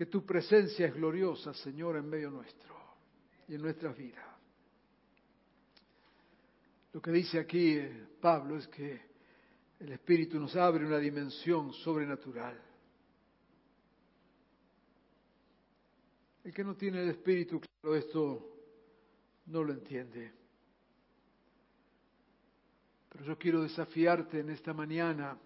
que 0.00 0.06
tu 0.06 0.24
presencia 0.24 0.86
es 0.86 0.94
gloriosa, 0.94 1.52
Señor, 1.52 1.98
en 1.98 2.08
medio 2.08 2.30
nuestro 2.30 2.74
y 3.46 3.54
en 3.54 3.60
nuestras 3.60 3.94
vidas. 3.94 4.24
Lo 6.94 7.02
que 7.02 7.10
dice 7.10 7.38
aquí 7.38 7.76
eh, 7.76 8.06
Pablo 8.18 8.56
es 8.56 8.66
que 8.68 8.98
el 9.78 9.92
Espíritu 9.92 10.40
nos 10.40 10.56
abre 10.56 10.86
una 10.86 10.96
dimensión 10.96 11.74
sobrenatural. 11.74 12.58
El 16.44 16.54
que 16.54 16.64
no 16.64 16.74
tiene 16.76 17.02
el 17.02 17.10
Espíritu, 17.10 17.60
claro, 17.60 17.94
esto 17.94 18.56
no 19.48 19.62
lo 19.62 19.74
entiende. 19.74 20.32
Pero 23.10 23.24
yo 23.26 23.36
quiero 23.36 23.60
desafiarte 23.60 24.40
en 24.40 24.48
esta 24.48 24.72
mañana 24.72 25.38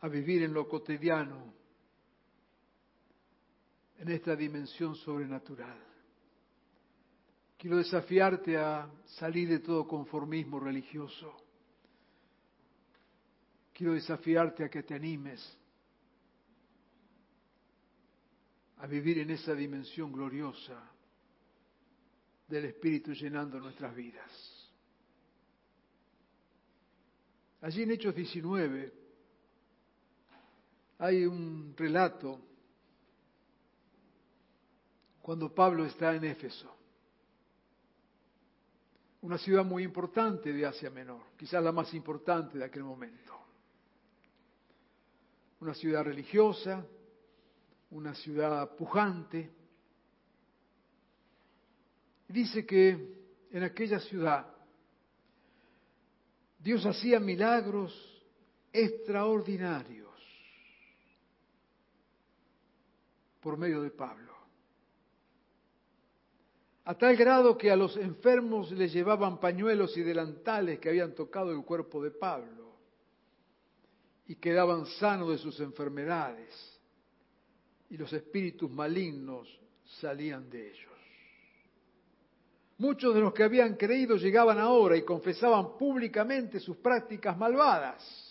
a 0.00 0.08
vivir 0.08 0.42
en 0.42 0.52
lo 0.52 0.68
cotidiano, 0.68 1.52
en 3.98 4.08
esta 4.10 4.36
dimensión 4.36 4.94
sobrenatural. 4.94 5.78
Quiero 7.56 7.78
desafiarte 7.78 8.56
a 8.56 8.88
salir 9.04 9.48
de 9.48 9.58
todo 9.58 9.88
conformismo 9.88 10.60
religioso. 10.60 11.34
Quiero 13.72 13.94
desafiarte 13.94 14.64
a 14.64 14.68
que 14.68 14.84
te 14.84 14.94
animes 14.94 15.56
a 18.76 18.86
vivir 18.86 19.18
en 19.18 19.30
esa 19.30 19.54
dimensión 19.54 20.12
gloriosa 20.12 20.80
del 22.46 22.66
Espíritu 22.66 23.12
llenando 23.12 23.58
nuestras 23.58 23.94
vidas. 23.94 24.54
Allí 27.60 27.82
en 27.82 27.90
Hechos 27.90 28.14
19 28.14 28.97
hay 30.98 31.24
un 31.24 31.74
relato 31.76 32.40
cuando 35.22 35.54
Pablo 35.54 35.84
está 35.84 36.14
en 36.14 36.24
Éfeso 36.24 36.78
una 39.22 39.38
ciudad 39.38 39.64
muy 39.64 39.82
importante 39.82 40.52
de 40.52 40.64
Asia 40.64 40.90
Menor, 40.90 41.22
quizás 41.36 41.62
la 41.62 41.72
más 41.72 41.92
importante 41.94 42.58
de 42.58 42.64
aquel 42.64 42.84
momento. 42.84 43.34
Una 45.60 45.74
ciudad 45.74 46.04
religiosa, 46.04 46.86
una 47.90 48.14
ciudad 48.14 48.76
pujante. 48.76 49.50
Dice 52.28 52.64
que 52.64 53.16
en 53.50 53.62
aquella 53.64 53.98
ciudad 53.98 54.46
Dios 56.60 56.86
hacía 56.86 57.18
milagros 57.18 57.92
extraordinarios 58.72 59.97
por 63.40 63.56
medio 63.56 63.82
de 63.82 63.90
Pablo 63.90 64.38
a 66.88 66.94
tal 66.94 67.16
grado 67.16 67.58
que 67.58 67.70
a 67.70 67.76
los 67.76 67.98
enfermos 67.98 68.72
les 68.72 68.90
llevaban 68.94 69.38
pañuelos 69.38 69.94
y 69.98 70.00
delantales 70.00 70.78
que 70.78 70.88
habían 70.88 71.14
tocado 71.14 71.52
el 71.52 71.62
cuerpo 71.62 72.02
de 72.02 72.10
Pablo 72.12 72.72
y 74.26 74.36
quedaban 74.36 74.86
sanos 74.86 75.28
de 75.28 75.36
sus 75.36 75.60
enfermedades 75.60 76.80
y 77.90 77.98
los 77.98 78.10
espíritus 78.14 78.70
malignos 78.70 79.46
salían 80.00 80.48
de 80.48 80.70
ellos. 80.70 80.92
Muchos 82.78 83.14
de 83.14 83.20
los 83.20 83.34
que 83.34 83.42
habían 83.42 83.74
creído 83.74 84.16
llegaban 84.16 84.58
ahora 84.58 84.96
y 84.96 85.02
confesaban 85.02 85.76
públicamente 85.76 86.58
sus 86.58 86.78
prácticas 86.78 87.36
malvadas. 87.36 88.27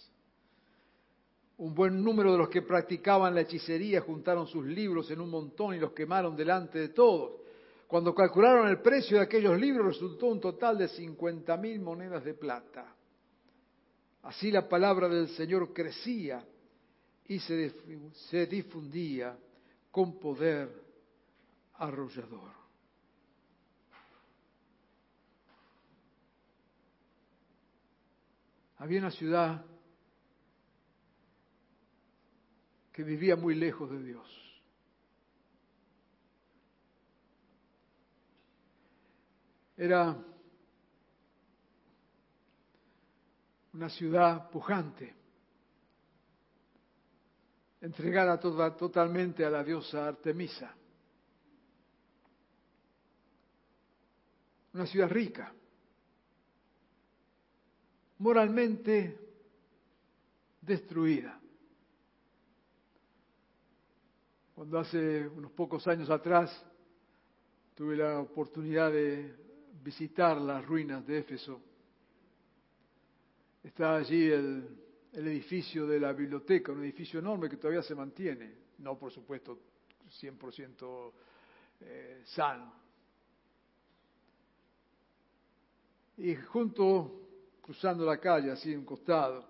Un 1.58 1.74
buen 1.74 2.04
número 2.04 2.32
de 2.32 2.38
los 2.38 2.50
que 2.50 2.62
practicaban 2.62 3.34
la 3.34 3.42
hechicería 3.42 4.02
juntaron 4.02 4.48
sus 4.48 4.66
libros 4.66 5.10
en 5.10 5.22
un 5.22 5.30
montón 5.30 5.74
y 5.74 5.80
los 5.80 5.92
quemaron 5.92 6.36
delante 6.36 6.80
de 6.80 6.90
todos 6.90 7.42
cuando 7.88 8.14
calcularon 8.14 8.68
el 8.68 8.82
precio 8.82 9.18
de 9.18 9.24
aquellos 9.24 9.58
libros 9.58 9.88
resultó 9.88 10.28
un 10.28 10.42
total 10.42 10.78
de 10.78 10.90
50 10.90 11.56
mil 11.58 11.80
monedas 11.80 12.24
de 12.24 12.34
plata. 12.34 12.94
Así 14.24 14.52
la 14.52 14.68
palabra 14.68 15.08
del 15.08 15.30
Señor 15.30 15.74
crecía 15.74 16.46
y 17.26 17.40
se, 17.40 17.74
se 18.30 18.46
difundía 18.46 19.38
con 19.90 20.20
poder 20.20 20.70
arrollador. 21.76 22.52
Había 28.80 29.00
una 29.00 29.12
ciudad 29.12 29.66
que 32.98 33.04
vivía 33.04 33.36
muy 33.36 33.54
lejos 33.54 33.92
de 33.92 34.02
Dios. 34.02 34.28
Era 39.78 40.18
una 43.74 43.88
ciudad 43.90 44.50
pujante, 44.50 45.14
entregada 47.82 48.40
totalmente 48.40 49.46
a 49.46 49.52
la 49.52 49.64
diosa 49.64 50.08
Artemisa. 50.08 50.76
Una 54.74 54.88
ciudad 54.88 55.10
rica, 55.12 55.54
moralmente 58.18 59.20
destruida. 60.62 61.40
Cuando 64.58 64.80
hace 64.80 65.28
unos 65.28 65.52
pocos 65.52 65.88
años 65.88 66.10
atrás 66.10 66.66
tuve 67.76 67.96
la 67.96 68.20
oportunidad 68.20 68.92
de 68.92 69.36
visitar 69.84 70.36
las 70.42 70.66
ruinas 70.66 71.06
de 71.06 71.20
Éfeso. 71.20 71.62
Está 73.64 73.98
allí 73.98 74.32
el 74.32 74.68
edificio 75.14 75.86
de 75.86 76.00
la 76.00 76.12
biblioteca, 76.12 76.72
un 76.72 76.84
edificio 76.84 77.20
enorme 77.20 77.48
que 77.48 77.58
todavía 77.58 77.84
se 77.84 77.94
mantiene, 77.94 78.52
no 78.80 78.98
por 78.98 79.12
supuesto 79.12 79.60
100% 80.20 81.12
eh, 81.82 82.22
sano. 82.26 82.74
Y 86.18 86.34
junto, 86.36 87.28
cruzando 87.62 88.04
la 88.08 88.20
calle, 88.20 88.50
así 88.50 88.74
en 88.74 88.80
un 88.80 88.86
costado, 88.86 89.48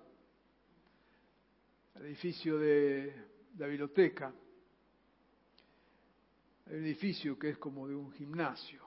el 1.95 2.07
edificio 2.07 2.57
de 2.57 3.13
la 3.57 3.67
biblioteca, 3.67 4.33
hay 6.69 6.75
un 6.75 6.83
edificio 6.83 7.37
que 7.39 7.49
es 7.49 7.57
como 7.57 7.87
de 7.87 7.95
un 7.95 8.11
gimnasio. 8.11 8.85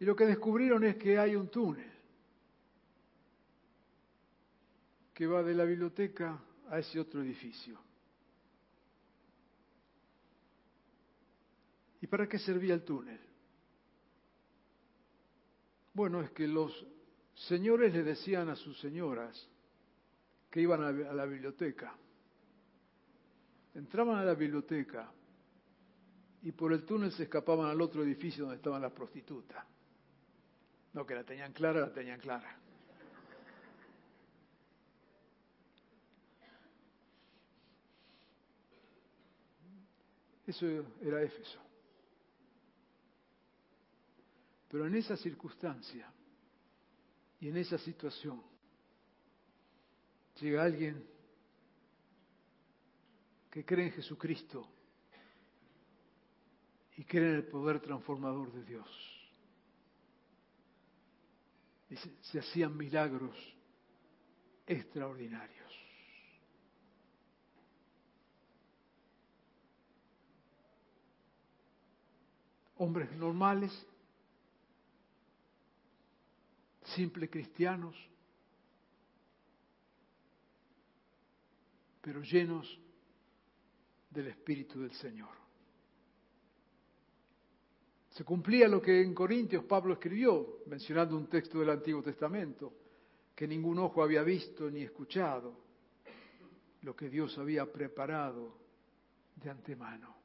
Y 0.00 0.04
lo 0.04 0.16
que 0.16 0.26
descubrieron 0.26 0.82
es 0.84 0.96
que 0.96 1.18
hay 1.18 1.36
un 1.36 1.48
túnel 1.48 1.90
que 5.12 5.26
va 5.26 5.42
de 5.42 5.54
la 5.54 5.64
biblioteca 5.64 6.42
a 6.70 6.78
ese 6.78 6.98
otro 6.98 7.20
edificio. 7.22 7.78
¿Y 12.00 12.06
para 12.06 12.26
qué 12.26 12.38
servía 12.38 12.72
el 12.72 12.82
túnel? 12.82 13.20
Bueno, 15.92 16.22
es 16.22 16.30
que 16.30 16.48
los 16.48 16.86
señores 17.34 17.92
le 17.92 18.02
decían 18.02 18.48
a 18.48 18.56
sus 18.56 18.80
señoras 18.80 19.46
que 20.50 20.62
iban 20.62 20.82
a 20.82 20.92
la 20.92 21.26
biblioteca, 21.26 21.94
entraban 23.74 24.16
a 24.16 24.24
la 24.24 24.34
biblioteca 24.34 25.10
y 26.42 26.52
por 26.52 26.72
el 26.72 26.84
túnel 26.84 27.12
se 27.12 27.24
escapaban 27.24 27.66
al 27.70 27.80
otro 27.80 28.02
edificio 28.02 28.44
donde 28.44 28.56
estaban 28.56 28.80
las 28.80 28.92
prostitutas. 28.92 29.64
No, 30.92 31.06
que 31.06 31.14
la 31.14 31.24
tenían 31.24 31.52
clara, 31.52 31.80
la 31.80 31.92
tenían 31.92 32.18
clara. 32.18 32.56
Eso 40.46 40.66
era 41.00 41.22
Éfeso. 41.22 41.60
Pero 44.68 44.86
en 44.86 44.96
esa 44.96 45.16
circunstancia 45.16 46.12
y 47.40 47.48
en 47.48 47.56
esa 47.56 47.78
situación 47.78 48.42
llega 50.40 50.64
alguien 50.64 51.04
que 53.50 53.64
cree 53.64 53.86
en 53.86 53.92
Jesucristo 53.92 54.66
y 56.96 57.04
cree 57.04 57.30
en 57.30 57.36
el 57.36 57.46
poder 57.46 57.80
transformador 57.80 58.52
de 58.52 58.64
Dios. 58.64 58.88
Y 61.88 61.96
se, 61.96 62.38
hacían 62.38 62.76
milagros 62.76 63.36
extraordinarios. 64.66 65.58
Hombres 72.76 73.10
normales, 73.12 73.72
simples 76.84 77.28
cristianos, 77.28 77.96
pero 82.00 82.22
llenos 82.22 82.80
del 84.10 84.26
Espíritu 84.26 84.80
del 84.80 84.92
Señor. 84.92 85.40
Se 88.10 88.24
cumplía 88.24 88.66
lo 88.66 88.82
que 88.82 89.00
en 89.00 89.14
Corintios 89.14 89.64
Pablo 89.64 89.94
escribió, 89.94 90.58
mencionando 90.66 91.16
un 91.16 91.28
texto 91.28 91.60
del 91.60 91.70
Antiguo 91.70 92.02
Testamento, 92.02 92.74
que 93.34 93.46
ningún 93.46 93.78
ojo 93.78 94.02
había 94.02 94.22
visto 94.22 94.68
ni 94.70 94.82
escuchado, 94.82 95.56
lo 96.82 96.96
que 96.96 97.08
Dios 97.08 97.38
había 97.38 97.70
preparado 97.70 98.58
de 99.36 99.50
antemano. 99.50 100.16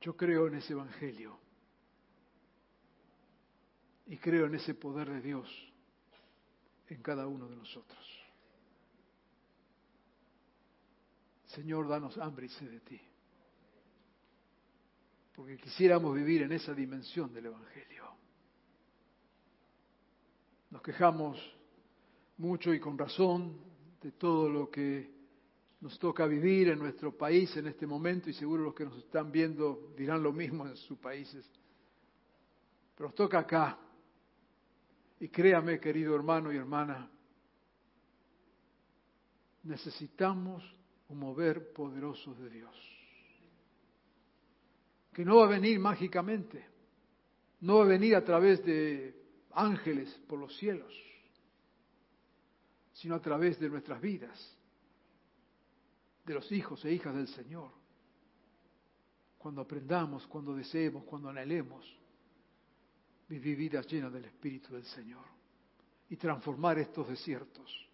Yo 0.00 0.16
creo 0.16 0.46
en 0.46 0.54
ese 0.54 0.72
Evangelio 0.72 1.38
y 4.06 4.16
creo 4.16 4.46
en 4.46 4.54
ese 4.54 4.74
poder 4.74 5.10
de 5.10 5.20
Dios 5.20 5.72
en 6.88 7.02
cada 7.02 7.26
uno 7.26 7.48
de 7.48 7.56
nosotros. 7.56 8.17
Señor, 11.58 11.88
danos 11.88 12.16
hambre 12.18 12.46
y 12.46 12.50
sed 12.50 12.70
de 12.70 12.80
ti. 12.80 13.00
Porque 15.34 15.56
quisiéramos 15.56 16.14
vivir 16.14 16.42
en 16.42 16.52
esa 16.52 16.72
dimensión 16.72 17.32
del 17.34 17.46
Evangelio. 17.46 18.04
Nos 20.70 20.80
quejamos 20.82 21.36
mucho 22.36 22.72
y 22.72 22.78
con 22.78 22.96
razón 22.96 23.58
de 24.00 24.12
todo 24.12 24.48
lo 24.48 24.70
que 24.70 25.10
nos 25.80 25.98
toca 25.98 26.26
vivir 26.26 26.68
en 26.68 26.78
nuestro 26.78 27.18
país 27.18 27.56
en 27.56 27.66
este 27.66 27.88
momento 27.88 28.30
y 28.30 28.34
seguro 28.34 28.62
los 28.62 28.74
que 28.74 28.84
nos 28.84 28.96
están 28.98 29.32
viendo 29.32 29.92
dirán 29.96 30.22
lo 30.22 30.32
mismo 30.32 30.64
en 30.64 30.76
sus 30.76 30.98
países. 30.98 31.44
Pero 32.94 33.08
nos 33.08 33.16
toca 33.16 33.40
acá. 33.40 33.76
Y 35.18 35.26
créame, 35.28 35.80
querido 35.80 36.14
hermano 36.14 36.52
y 36.52 36.56
hermana, 36.56 37.10
necesitamos 39.64 40.77
un 41.08 41.18
mover 41.18 41.72
poderoso 41.72 42.34
de 42.34 42.50
Dios. 42.50 42.76
Que 45.12 45.24
no 45.24 45.36
va 45.38 45.46
a 45.46 45.48
venir 45.48 45.78
mágicamente, 45.78 46.64
no 47.60 47.78
va 47.78 47.84
a 47.84 47.88
venir 47.88 48.14
a 48.14 48.24
través 48.24 48.64
de 48.64 49.14
ángeles 49.52 50.10
por 50.28 50.38
los 50.38 50.56
cielos, 50.56 50.94
sino 52.92 53.14
a 53.14 53.20
través 53.20 53.58
de 53.58 53.68
nuestras 53.68 54.00
vidas, 54.00 54.56
de 56.24 56.34
los 56.34 56.50
hijos 56.52 56.84
e 56.84 56.92
hijas 56.92 57.14
del 57.14 57.28
Señor. 57.28 57.70
Cuando 59.38 59.62
aprendamos, 59.62 60.26
cuando 60.26 60.54
deseemos, 60.54 61.04
cuando 61.04 61.30
anhelemos 61.30 61.98
vivir 63.28 63.56
vidas 63.56 63.86
llenas 63.86 64.12
del 64.12 64.24
Espíritu 64.24 64.74
del 64.74 64.84
Señor 64.84 65.24
y 66.08 66.16
transformar 66.16 66.78
estos 66.78 67.08
desiertos 67.08 67.88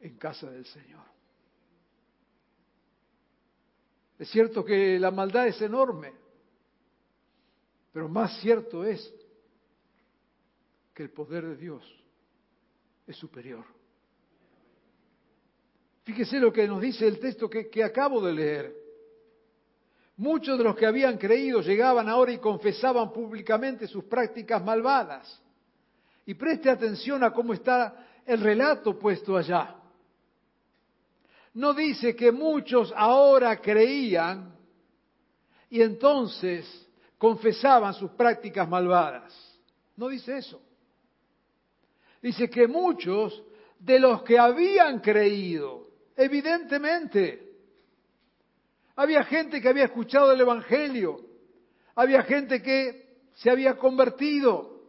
en 0.00 0.16
casa 0.16 0.50
del 0.50 0.64
Señor. 0.66 1.19
Es 4.20 4.28
cierto 4.28 4.62
que 4.62 4.98
la 4.98 5.10
maldad 5.10 5.46
es 5.46 5.62
enorme, 5.62 6.12
pero 7.90 8.06
más 8.06 8.38
cierto 8.42 8.84
es 8.84 9.14
que 10.92 11.04
el 11.04 11.10
poder 11.10 11.46
de 11.46 11.56
Dios 11.56 11.82
es 13.06 13.16
superior. 13.16 13.64
Fíjese 16.04 16.38
lo 16.38 16.52
que 16.52 16.68
nos 16.68 16.82
dice 16.82 17.08
el 17.08 17.18
texto 17.18 17.48
que, 17.48 17.82
acabo 17.82 18.20
de 18.20 18.34
leer. 18.34 18.76
Muchos 20.18 20.58
de 20.58 20.64
los 20.64 20.76
que 20.76 20.84
habían 20.84 21.16
creído 21.16 21.62
llegaban 21.62 22.06
ahora 22.06 22.32
y 22.32 22.38
confesaban 22.38 23.14
públicamente 23.14 23.86
sus 23.86 24.04
prácticas 24.04 24.62
malvadas. 24.62 25.42
Y 26.26 26.34
preste 26.34 26.68
atención 26.68 27.24
a 27.24 27.32
cómo 27.32 27.54
está 27.54 28.06
el 28.26 28.42
relato 28.42 28.98
puesto 28.98 29.38
allá 29.38 29.79
no 31.54 31.74
dice 31.74 32.14
que 32.14 32.30
muchos 32.30 32.92
ahora 32.96 33.60
creían 33.60 34.54
y 35.68 35.82
entonces 35.82 36.88
confesaban 37.18 37.94
sus 37.94 38.10
prácticas 38.12 38.68
malvadas. 38.68 39.32
No 39.96 40.08
dice 40.08 40.38
eso. 40.38 40.60
Dice 42.22 42.48
que 42.48 42.66
muchos 42.66 43.42
de 43.78 43.98
los 43.98 44.22
que 44.22 44.38
habían 44.38 45.00
creído, 45.00 45.88
evidentemente, 46.16 47.50
había 48.96 49.24
gente 49.24 49.60
que 49.60 49.68
había 49.68 49.84
escuchado 49.84 50.32
el 50.32 50.40
Evangelio, 50.40 51.20
había 51.94 52.22
gente 52.22 52.62
que 52.62 53.10
se 53.34 53.50
había 53.50 53.76
convertido, 53.76 54.82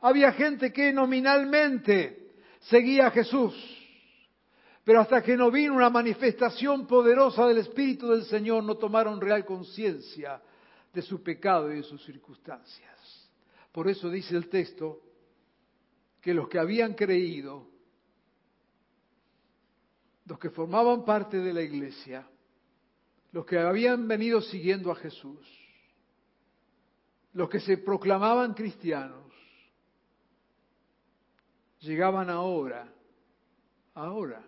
había 0.00 0.32
gente 0.32 0.72
que 0.72 0.92
nominalmente 0.92 2.32
seguía 2.60 3.06
a 3.06 3.10
Jesús. 3.10 3.79
Pero 4.84 5.00
hasta 5.00 5.22
que 5.22 5.36
no 5.36 5.50
vino 5.50 5.74
una 5.74 5.90
manifestación 5.90 6.86
poderosa 6.86 7.46
del 7.46 7.58
Espíritu 7.58 8.08
del 8.08 8.24
Señor, 8.24 8.64
no 8.64 8.76
tomaron 8.76 9.20
real 9.20 9.44
conciencia 9.44 10.40
de 10.92 11.02
su 11.02 11.22
pecado 11.22 11.72
y 11.72 11.76
de 11.76 11.82
sus 11.82 12.04
circunstancias. 12.04 13.30
Por 13.72 13.88
eso 13.88 14.10
dice 14.10 14.36
el 14.36 14.48
texto 14.48 15.00
que 16.20 16.34
los 16.34 16.48
que 16.48 16.58
habían 16.58 16.94
creído, 16.94 17.68
los 20.26 20.38
que 20.38 20.50
formaban 20.50 21.04
parte 21.04 21.38
de 21.38 21.52
la 21.52 21.62
iglesia, 21.62 22.26
los 23.32 23.44
que 23.44 23.58
habían 23.58 24.08
venido 24.08 24.40
siguiendo 24.40 24.90
a 24.90 24.96
Jesús, 24.96 25.46
los 27.32 27.48
que 27.48 27.60
se 27.60 27.78
proclamaban 27.78 28.54
cristianos, 28.54 29.32
llegaban 31.80 32.28
ahora, 32.28 32.92
ahora, 33.94 34.44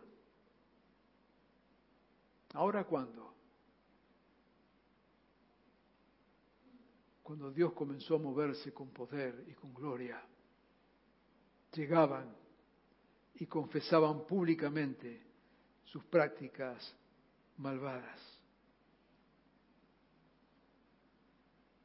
¿Ahora 2.53 2.85
cuándo? 2.85 3.33
cuando 7.33 7.51
Dios 7.51 7.73
comenzó 7.73 8.17
a 8.17 8.19
moverse 8.19 8.75
con 8.75 8.91
poder 8.91 9.47
y 9.49 9.55
con 9.55 9.73
gloria, 9.73 10.23
llegaban 11.73 12.37
y 13.37 13.47
confesaban 13.47 14.27
públicamente 14.27 15.23
sus 15.85 16.05
prácticas 16.05 16.95
malvadas. 17.57 18.21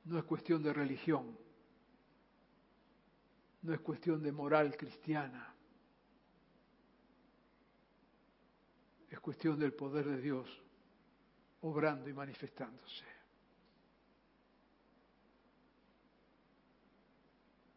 No 0.03 0.18
es 0.18 0.26
cuestión 0.26 0.61
de 0.63 0.74
religión, 0.74 1.38
no 3.61 3.74
es 3.74 3.80
cuestión 3.80 4.22
de 4.22 4.34
moral 4.34 4.76
cristiana, 4.76 5.55
es 9.09 9.19
cuestión 9.19 9.57
del 9.59 9.73
poder 9.73 10.05
de 10.05 10.21
Dios 10.21 10.47
obrando 11.61 12.09
y 12.09 12.13
manifestándose. 12.13 13.05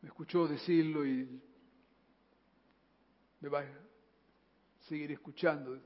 Me 0.02 0.08
escuchó 0.08 0.48
decirlo 0.48 1.06
y 1.06 1.40
me 3.40 3.48
va 3.48 3.60
a 3.60 3.66
seguir 4.80 5.12
escuchando, 5.12 5.78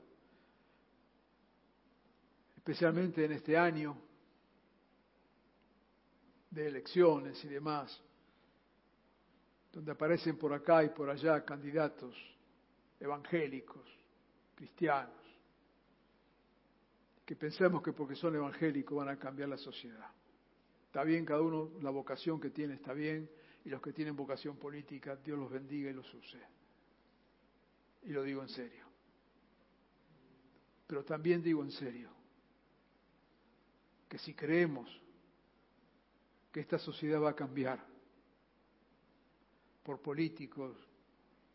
especialmente 2.55 3.25
en 3.25 3.33
este 3.33 3.57
año 3.57 3.97
de 6.49 6.67
elecciones 6.67 7.43
y 7.43 7.49
demás, 7.49 8.01
donde 9.71 9.91
aparecen 9.91 10.37
por 10.37 10.53
acá 10.53 10.83
y 10.83 10.89
por 10.89 11.09
allá 11.09 11.43
candidatos 11.43 12.15
evangélicos, 12.99 13.83
cristianos, 14.55 15.24
que 17.25 17.35
pensamos 17.35 17.81
que 17.81 17.91
porque 17.91 18.15
son 18.15 18.35
evangélicos 18.35 18.97
van 18.97 19.09
a 19.09 19.17
cambiar 19.17 19.49
la 19.49 19.57
sociedad. 19.57 20.09
Está 20.85 21.03
bien, 21.03 21.25
cada 21.25 21.41
uno 21.41 21.71
la 21.81 21.89
vocación 21.89 22.39
que 22.39 22.51
tiene 22.51 22.75
está 22.75 22.93
bien, 22.93 23.29
y 23.65 23.69
los 23.69 23.81
que 23.81 23.91
tienen 23.91 24.15
vocación 24.15 24.57
política, 24.57 25.15
Dios 25.15 25.39
los 25.39 25.49
bendiga 25.49 25.89
y 25.89 25.93
los 25.93 26.13
use. 26.13 26.39
Y 28.03 28.09
lo 28.09 28.21
digo 28.21 28.43
en 28.43 28.49
serio. 28.49 28.85
Pero 30.85 31.03
también 31.03 31.41
digo 31.41 31.63
en 31.63 31.71
serio 31.71 32.11
que 34.07 34.19
si 34.19 34.35
creemos 34.35 34.87
que 36.51 36.59
esta 36.59 36.77
sociedad 36.77 37.19
va 37.19 37.31
a 37.31 37.35
cambiar 37.35 37.83
por 39.83 39.99
políticos 39.99 40.77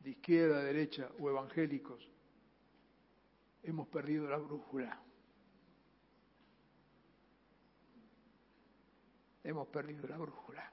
de 0.03 0.11
izquierda, 0.11 0.65
derecha 0.65 1.09
o 1.21 1.31
evangélicos, 1.31 2.07
hemos 3.63 3.87
perdido 3.87 4.29
la 4.29 4.39
brújula. 4.39 5.01
Hemos 9.43 9.69
perdido 9.69 10.07
la 10.07 10.19
brújula. 10.19 10.73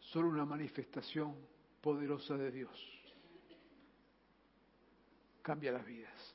Solo 0.00 0.28
una 0.28 0.46
manifestación 0.46 1.36
poderosa 1.82 2.36
de 2.36 2.50
Dios 2.50 2.98
cambia 5.42 5.72
las 5.72 5.84
vidas. 5.84 6.34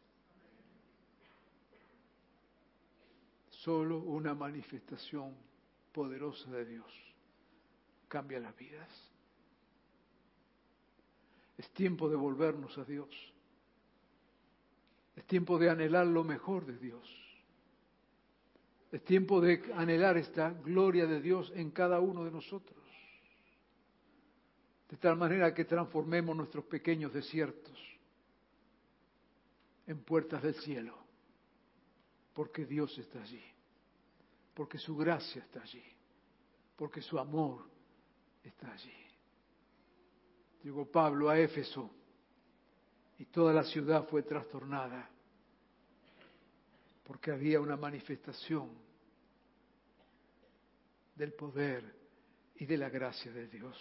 Solo 3.50 3.98
una 4.00 4.34
manifestación 4.34 5.36
poderosa 5.92 6.50
de 6.52 6.66
Dios 6.66 7.14
cambia 8.08 8.40
las 8.40 8.56
vidas. 8.58 8.90
Es 11.58 11.70
tiempo 11.72 12.10
de 12.10 12.16
volvernos 12.16 12.78
a 12.78 12.84
Dios. 12.84 13.10
Es 15.16 15.26
tiempo 15.26 15.58
de 15.58 15.70
anhelar 15.70 16.08
lo 16.08 16.24
mejor 16.24 16.66
de 16.66 16.78
Dios. 16.78 17.23
Es 18.94 19.04
tiempo 19.04 19.42
de 19.42 19.74
anhelar 19.74 20.18
esta 20.18 20.52
gloria 20.52 21.08
de 21.08 21.20
Dios 21.20 21.52
en 21.56 21.72
cada 21.72 22.00
uno 22.00 22.24
de 22.24 22.30
nosotros. 22.30 22.78
De 24.88 24.98
tal 24.98 25.18
manera 25.18 25.52
que 25.52 25.66
transformemos 25.66 26.38
nuestros 26.38 26.66
pequeños 26.66 27.12
desiertos 27.12 27.76
en 29.88 30.04
puertas 30.04 30.44
del 30.44 30.54
cielo, 30.54 30.96
porque 32.36 32.68
Dios 32.68 32.96
está 33.00 33.24
allí, 33.24 33.44
porque 34.54 34.78
su 34.78 34.96
gracia 34.96 35.42
está 35.42 35.64
allí, 35.64 35.84
porque 36.76 37.02
su 37.02 37.18
amor 37.18 37.66
está 38.44 38.72
allí. 38.72 38.94
Llegó 40.64 40.86
Pablo 40.86 41.32
a 41.32 41.40
Éfeso 41.40 41.90
y 43.18 43.26
toda 43.26 43.54
la 43.54 43.64
ciudad 43.64 44.08
fue 44.08 44.22
trastornada 44.22 45.10
porque 47.04 47.32
había 47.32 47.60
una 47.60 47.76
manifestación 47.76 48.70
del 51.16 51.34
poder 51.34 51.84
y 52.56 52.66
de 52.66 52.78
la 52.78 52.90
gracia 52.90 53.32
de 53.32 53.48
Dios. 53.48 53.78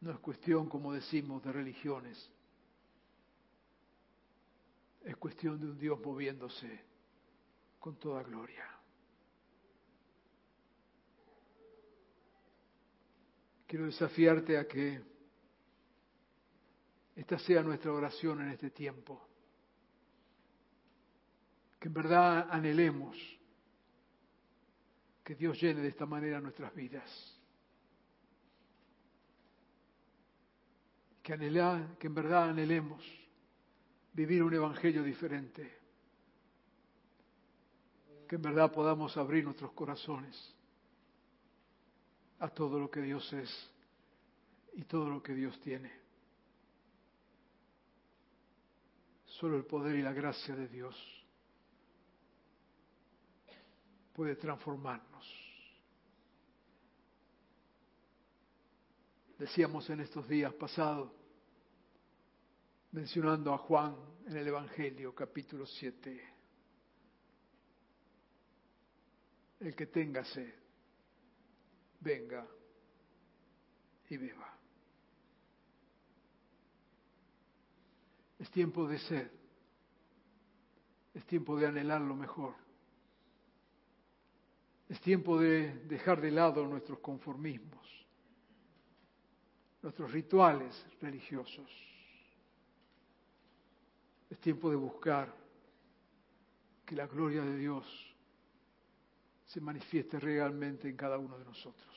No 0.00 0.10
es 0.10 0.18
cuestión, 0.18 0.68
como 0.68 0.92
decimos, 0.92 1.42
de 1.44 1.52
religiones. 1.52 2.30
Es 5.04 5.16
cuestión 5.16 5.60
de 5.60 5.66
un 5.66 5.78
Dios 5.78 6.00
moviéndose 6.00 6.80
con 7.78 7.96
toda 7.96 8.22
gloria. 8.22 8.64
Quiero 13.66 13.86
desafiarte 13.86 14.58
a 14.58 14.66
que 14.66 15.11
esta 17.14 17.38
sea 17.38 17.62
nuestra 17.62 17.92
oración 17.92 18.40
en 18.42 18.48
este 18.50 18.70
tiempo. 18.70 19.28
Que 21.78 21.88
en 21.88 21.94
verdad 21.94 22.48
anhelemos 22.50 23.16
que 25.24 25.34
Dios 25.34 25.60
llene 25.60 25.82
de 25.82 25.88
esta 25.88 26.06
manera 26.06 26.40
nuestras 26.40 26.74
vidas. 26.74 27.32
que, 31.22 31.38
que 31.98 32.06
en 32.06 32.14
verdad 32.14 32.50
anhelemos 32.50 33.02
vivir 34.12 34.42
un 34.42 34.52
evangelio 34.52 35.02
diferente, 35.02 35.78
que 38.28 38.36
en 38.36 38.42
verdad 38.42 38.72
podamos 38.72 39.16
abrir 39.16 39.44
nuestros 39.44 39.72
corazones 39.72 40.54
a 42.40 42.48
todo 42.48 42.78
lo 42.78 42.90
que 42.90 43.00
Dios 43.00 43.32
es 43.32 43.70
y 44.74 44.82
todo 44.84 45.08
lo 45.08 45.22
que 45.22 45.34
Dios 45.34 45.58
tiene. 45.60 46.01
Solo 49.42 49.56
el 49.56 49.64
poder 49.64 49.96
y 49.96 50.02
la 50.02 50.12
gracia 50.12 50.54
de 50.54 50.68
Dios 50.68 50.94
puede 54.14 54.36
transformarnos. 54.36 55.26
decíamos 59.36 59.90
en 59.90 59.98
estos 59.98 60.28
días 60.28 60.54
pasados, 60.54 61.10
mencionando 62.92 63.52
a 63.52 63.58
Juan 63.58 63.96
en 64.28 64.36
el 64.36 64.46
Evangelio 64.46 65.12
capítulo 65.12 65.66
7. 65.66 66.34
El 69.58 69.74
que 69.74 69.86
tenga 69.86 70.24
sed, 70.24 70.54
venga 71.98 72.46
y 74.08 74.16
beba. 74.18 74.61
Es 78.42 78.50
tiempo 78.50 78.86
de 78.86 78.98
sed, 78.98 79.30
es 81.14 81.24
tiempo 81.24 81.56
de 81.56 81.68
anhelar 81.68 82.02
lo 82.02 82.14
mejor, 82.14 82.54
es 84.90 85.00
tiempo 85.00 85.40
de 85.40 85.72
dejar 85.86 86.20
de 86.20 86.30
lado 86.30 86.66
nuestros 86.66 86.98
conformismos 86.98 87.82
nuestros 89.82 90.12
rituales 90.12 90.86
religiosos. 91.00 91.68
Es 94.30 94.38
tiempo 94.38 94.70
de 94.70 94.76
buscar 94.76 95.34
que 96.86 96.94
la 96.94 97.06
gloria 97.06 97.42
de 97.42 97.56
Dios 97.56 97.84
se 99.46 99.60
manifieste 99.60 100.18
realmente 100.18 100.88
en 100.88 100.96
cada 100.96 101.18
uno 101.18 101.36
de 101.36 101.44
nosotros. 101.44 101.92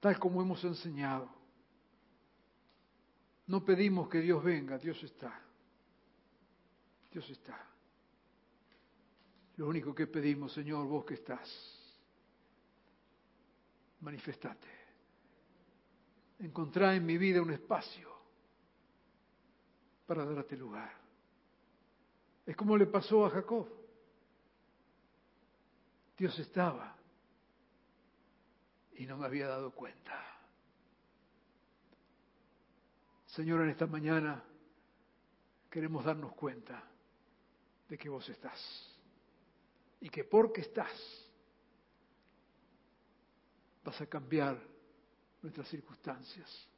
Tal 0.00 0.18
como 0.18 0.42
hemos 0.42 0.64
enseñado. 0.64 1.37
No 3.48 3.64
pedimos 3.64 4.08
que 4.08 4.20
Dios 4.20 4.42
venga, 4.42 4.78
Dios 4.78 5.02
está. 5.02 5.40
Dios 7.10 7.28
está. 7.30 7.66
Lo 9.56 9.68
único 9.68 9.94
que 9.94 10.06
pedimos, 10.06 10.52
Señor, 10.52 10.86
vos 10.86 11.04
que 11.04 11.14
estás, 11.14 11.48
manifestate 14.00 14.78
encontrar 16.38 16.94
en 16.94 17.04
mi 17.04 17.18
vida 17.18 17.42
un 17.42 17.50
espacio 17.50 18.08
para 20.06 20.24
darte 20.24 20.56
lugar. 20.56 20.92
Es 22.46 22.56
como 22.56 22.76
le 22.76 22.86
pasó 22.86 23.26
a 23.26 23.30
Jacob. 23.30 23.68
Dios 26.16 26.38
estaba 26.38 26.96
y 28.96 29.06
no 29.06 29.16
me 29.16 29.26
había 29.26 29.48
dado 29.48 29.70
cuenta. 29.72 30.37
Señor, 33.38 33.60
en 33.60 33.68
esta 33.68 33.86
mañana 33.86 34.42
queremos 35.70 36.04
darnos 36.04 36.32
cuenta 36.32 36.82
de 37.88 37.96
que 37.96 38.08
vos 38.08 38.28
estás. 38.28 38.58
Y 40.00 40.08
que 40.08 40.24
porque 40.24 40.62
estás, 40.62 40.90
vas 43.84 44.00
a 44.00 44.06
cambiar 44.06 44.60
nuestras 45.40 45.68
circunstancias. 45.68 46.68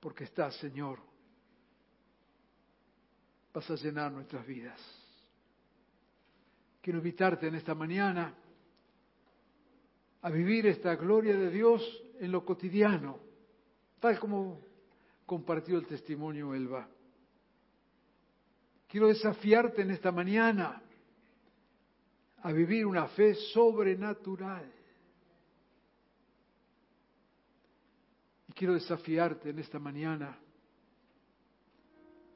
Porque 0.00 0.24
estás, 0.24 0.56
Señor, 0.56 0.98
vas 3.54 3.70
a 3.70 3.76
llenar 3.76 4.10
nuestras 4.10 4.44
vidas. 4.44 4.80
Quiero 6.80 6.98
invitarte 6.98 7.46
en 7.46 7.54
esta 7.54 7.76
mañana 7.76 8.34
a 10.20 10.30
vivir 10.30 10.66
esta 10.66 10.96
gloria 10.96 11.36
de 11.36 11.48
Dios 11.48 12.02
en 12.18 12.32
lo 12.32 12.44
cotidiano, 12.44 13.20
tal 14.00 14.18
como 14.18 14.71
compartió 15.26 15.78
el 15.78 15.86
testimonio 15.86 16.54
Elba. 16.54 16.88
Quiero 18.88 19.08
desafiarte 19.08 19.82
en 19.82 19.90
esta 19.90 20.12
mañana 20.12 20.82
a 22.42 22.52
vivir 22.52 22.84
una 22.84 23.06
fe 23.08 23.34
sobrenatural. 23.34 24.70
Y 28.48 28.52
quiero 28.52 28.74
desafiarte 28.74 29.50
en 29.50 29.58
esta 29.60 29.78
mañana 29.78 30.38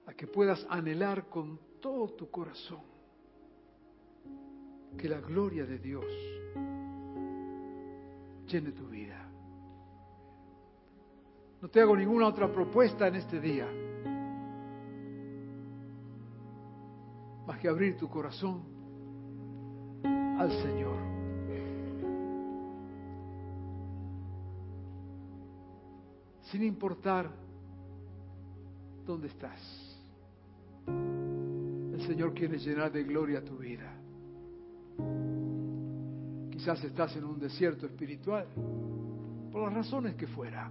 a 0.06 0.14
que 0.14 0.26
puedas 0.26 0.64
anhelar 0.70 1.28
con 1.28 1.58
todo 1.80 2.14
tu 2.14 2.30
corazón 2.30 2.96
que 4.96 5.08
la 5.08 5.20
gloria 5.20 5.66
de 5.66 5.78
Dios 5.78 6.06
llene 8.46 8.72
tu 8.72 8.88
vida. 8.88 9.25
No 11.60 11.68
te 11.68 11.80
hago 11.80 11.96
ninguna 11.96 12.26
otra 12.26 12.52
propuesta 12.52 13.08
en 13.08 13.16
este 13.16 13.40
día, 13.40 13.66
más 17.46 17.58
que 17.58 17.68
abrir 17.68 17.96
tu 17.96 18.08
corazón 18.08 18.62
al 20.38 20.50
Señor. 20.62 20.96
Sin 26.42 26.62
importar 26.62 27.28
dónde 29.04 29.28
estás. 29.28 29.60
El 30.86 32.06
Señor 32.06 32.34
quiere 32.34 32.58
llenar 32.58 32.92
de 32.92 33.02
gloria 33.02 33.44
tu 33.44 33.56
vida. 33.56 33.92
Quizás 36.50 36.84
estás 36.84 37.16
en 37.16 37.24
un 37.24 37.38
desierto 37.40 37.86
espiritual, 37.86 38.46
por 39.50 39.62
las 39.62 39.74
razones 39.74 40.14
que 40.14 40.26
fuera. 40.26 40.70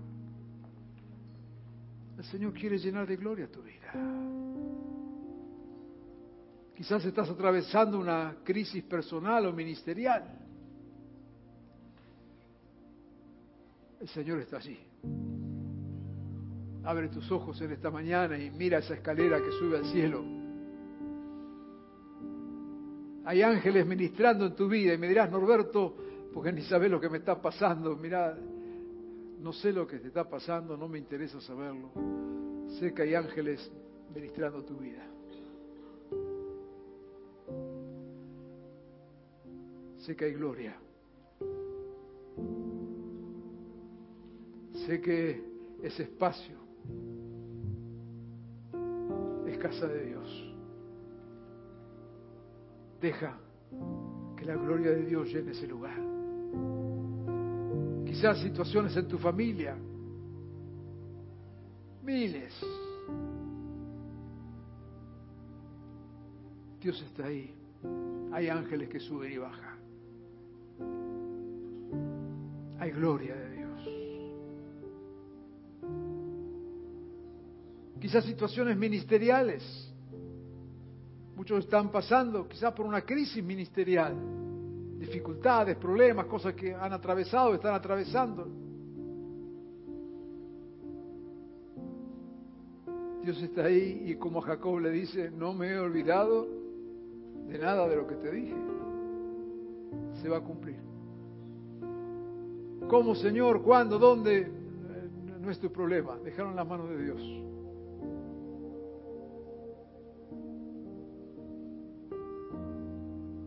El 2.18 2.24
Señor 2.26 2.54
quiere 2.54 2.78
llenar 2.78 3.08
de 3.08 3.18
gloria 3.18 3.48
tu 3.52 3.62
vida. 3.62 3.92
Quizás 6.76 7.04
estás 7.06 7.30
atravesando 7.30 8.00
una 8.00 8.38
crisis 8.44 8.84
personal 8.84 9.46
o 9.46 9.54
ministerial. 9.54 10.24
El 14.00 14.08
Señor 14.10 14.40
está 14.40 14.58
allí. 14.58 14.78
Abre 16.84 17.10
tus 17.10 17.32
ojos 17.32 17.60
en 17.62 17.72
esta 17.72 17.90
mañana 17.90 18.38
y 18.38 18.52
mira 18.52 18.80
esa 18.80 18.94
escalera 18.94 19.40
que 19.40 19.52
sube 19.52 19.78
al 19.78 19.86
cielo. 19.86 20.24
Hay 23.26 23.42
ángeles 23.42 23.88
ministrando 23.88 24.46
en 24.46 24.56
tu 24.56 24.68
vida 24.68 24.94
y 24.94 24.98
me 24.98 25.08
dirás, 25.08 25.32
Norberto, 25.32 25.96
porque 26.32 26.52
ni 26.52 26.62
sabes 26.62 26.92
lo 26.92 27.02
que 27.02 27.10
me 27.10 27.18
está 27.18 27.42
pasando. 27.42 27.96
Mira, 27.96 28.38
no 29.40 29.54
sé 29.54 29.72
lo 29.72 29.88
que 29.88 30.00
te 30.00 30.08
está 30.08 30.28
pasando, 30.28 30.78
no 30.78 30.88
me 30.88 30.98
interesa 30.98 31.40
saberlo. 31.42 31.92
Sé 32.80 32.94
que 32.94 33.04
hay 33.04 33.16
ángeles 33.16 33.72
ministrando 34.14 34.64
tu 34.64 34.78
vida. 34.78 35.06
Sé 40.00 40.16
que 40.16 40.26
hay 40.26 40.34
gloria. 40.34 40.76
Sé 44.86 45.02
que 45.02 45.44
ese 45.82 46.04
espacio 46.04 46.56
es 49.48 49.58
casa 49.58 49.88
de 49.88 50.06
Dios. 50.06 50.54
Deja 53.02 53.38
que 54.38 54.46
la 54.46 54.56
gloria 54.56 54.92
de 54.92 55.06
Dios 55.06 55.28
llene 55.34 55.52
ese 55.52 55.68
lugar. 55.68 55.98
Quizás 58.16 58.40
situaciones 58.40 58.96
en 58.96 59.10
tu 59.10 59.18
familia, 59.18 59.76
miles. 62.02 62.54
Dios 66.80 67.02
está 67.02 67.26
ahí. 67.26 67.54
Hay 68.32 68.48
ángeles 68.48 68.88
que 68.88 69.02
suben 69.02 69.34
y 69.34 69.38
bajan. 69.38 69.80
Hay 72.80 72.92
gloria 72.92 73.36
de 73.36 73.50
Dios. 73.52 73.82
Quizás 78.00 78.24
situaciones 78.24 78.78
ministeriales 78.78 79.92
Muchos 81.36 81.66
están 81.66 81.92
pasando 81.92 82.48
quizás 82.48 82.74
por 82.74 82.86
una 82.86 83.02
crisis 83.02 83.44
ministerial, 83.44 84.16
dificultades, 85.00 85.78
problemas, 85.78 86.26
cosas 86.26 86.54
que 86.54 86.74
han 86.74 86.94
atravesado, 86.94 87.54
están 87.54 87.74
atravesando. 87.74 88.48
Dios 93.24 93.42
está 93.42 93.66
ahí 93.66 94.04
y 94.06 94.16
como 94.16 94.40
a 94.40 94.44
Jacob 94.44 94.80
le 94.80 94.92
dice, 94.92 95.32
no 95.32 95.54
me 95.54 95.72
he 95.72 95.80
olvidado 95.80 96.48
de 97.48 97.58
nada 97.58 97.88
de 97.88 97.96
lo 97.96 98.08
que 98.08 98.16
te 98.16 98.32
dije. 98.32 98.56
Se 100.22 100.30
va 100.30 100.38
a 100.38 100.42
cumplir. 100.42 100.78
¿Cómo, 102.88 103.16
Señor? 103.16 103.64
¿Cuándo? 103.64 103.98
¿Dónde? 103.98 104.48
No 105.42 105.50
es 105.50 105.60
tu 105.60 105.72
problema. 105.72 106.18
Dejaron 106.24 106.56
las 106.56 106.68
manos 106.68 106.90
de 106.90 107.04
Dios. 107.04 107.22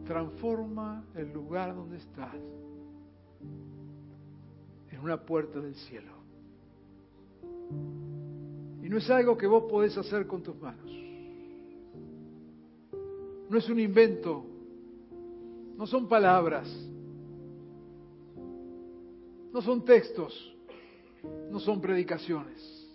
Transforma 0.08 1.04
el 1.14 1.30
lugar 1.34 1.76
donde 1.76 1.98
estás 1.98 2.34
en 4.90 5.00
una 5.00 5.22
puerta 5.22 5.60
del 5.60 5.74
cielo. 5.74 6.12
Y 8.82 8.88
no 8.88 8.96
es 8.96 9.10
algo 9.10 9.36
que 9.36 9.46
vos 9.46 9.64
podés 9.70 9.98
hacer 9.98 10.26
con 10.26 10.42
tus 10.42 10.56
manos. 10.56 10.90
No 13.50 13.58
es 13.58 13.68
un 13.68 13.78
invento. 13.78 14.46
No 15.76 15.86
son 15.86 16.08
palabras. 16.08 16.66
No 19.52 19.60
son 19.60 19.84
textos. 19.84 20.56
No 21.50 21.60
son 21.60 21.82
predicaciones. 21.82 22.88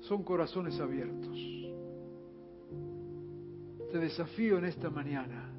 Son 0.00 0.22
corazones 0.24 0.80
abiertos 0.80 1.49
te 3.90 3.98
desafío 3.98 4.58
en 4.58 4.66
esta 4.66 4.88
mañana 4.88 5.50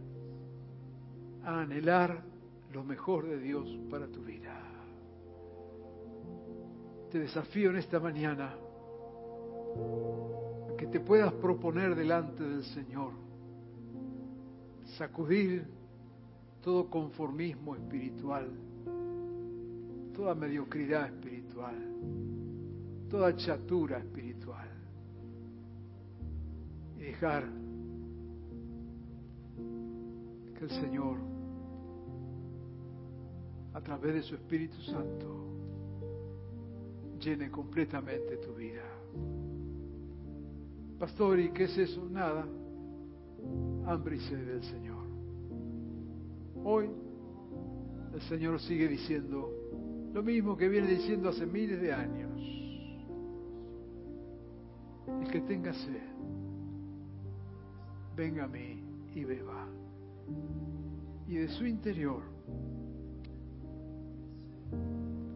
a 1.43 1.61
anhelar 1.61 2.23
lo 2.71 2.83
mejor 2.83 3.27
de 3.27 3.39
Dios 3.39 3.67
para 3.89 4.07
tu 4.07 4.23
vida. 4.23 4.57
Te 7.11 7.19
desafío 7.19 7.71
en 7.71 7.75
esta 7.77 7.99
mañana 7.99 8.55
a 10.69 10.77
que 10.77 10.87
te 10.87 11.01
puedas 11.01 11.33
proponer 11.33 11.93
delante 11.93 12.43
del 12.43 12.63
Señor, 12.63 13.11
sacudir 14.97 15.67
todo 16.61 16.89
conformismo 16.89 17.75
espiritual, 17.75 18.47
toda 20.15 20.35
mediocridad 20.35 21.07
espiritual, 21.07 21.75
toda 23.09 23.35
chatura 23.35 23.97
espiritual 23.97 24.69
y 26.97 27.01
dejar 27.01 27.60
el 30.61 30.69
Señor, 30.69 31.17
a 33.73 33.81
través 33.81 34.13
de 34.13 34.21
su 34.21 34.35
Espíritu 34.35 34.79
Santo, 34.81 35.47
llene 37.19 37.49
completamente 37.49 38.37
tu 38.37 38.53
vida. 38.53 38.83
Pastor, 40.99 41.39
¿y 41.39 41.51
qué 41.51 41.63
es 41.63 41.77
eso? 41.77 42.07
Nada. 42.09 42.45
Hambre 43.87 44.17
y 44.17 44.19
sed 44.19 44.45
del 44.45 44.63
Señor. 44.63 45.03
Hoy 46.63 46.89
el 48.13 48.21
Señor 48.21 48.59
sigue 48.59 48.87
diciendo 48.87 49.49
lo 50.13 50.21
mismo 50.21 50.55
que 50.55 50.67
viene 50.67 50.89
diciendo 50.89 51.29
hace 51.29 51.45
miles 51.45 51.81
de 51.81 51.93
años. 51.93 52.39
El 55.23 55.31
que 55.31 55.41
tenga 55.41 55.73
sed, 55.73 56.01
venga 58.15 58.43
a 58.43 58.47
mí 58.47 58.83
y 59.15 59.23
beba 59.23 59.80
y 61.27 61.35
de 61.35 61.47
su 61.47 61.65
interior 61.65 62.23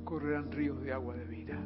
correrán 0.03 0.51
ríos 0.51 0.81
de 0.81 0.91
agua 0.91 1.15
de 1.15 1.25
vida. 1.25 1.57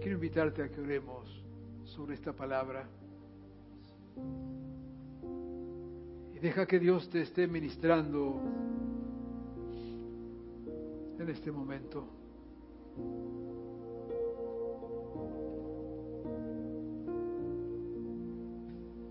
quiero 0.00 0.14
invitarte 0.14 0.62
a 0.62 0.68
que 0.68 0.80
oremos 0.80 1.42
sobre 1.84 2.14
esta 2.14 2.32
palabra. 2.32 2.88
Y 6.34 6.38
deja 6.38 6.66
que 6.66 6.78
Dios 6.78 7.08
te 7.10 7.22
esté 7.22 7.46
ministrando 7.46 8.40
en 11.18 11.28
este 11.28 11.50
momento. 11.52 12.06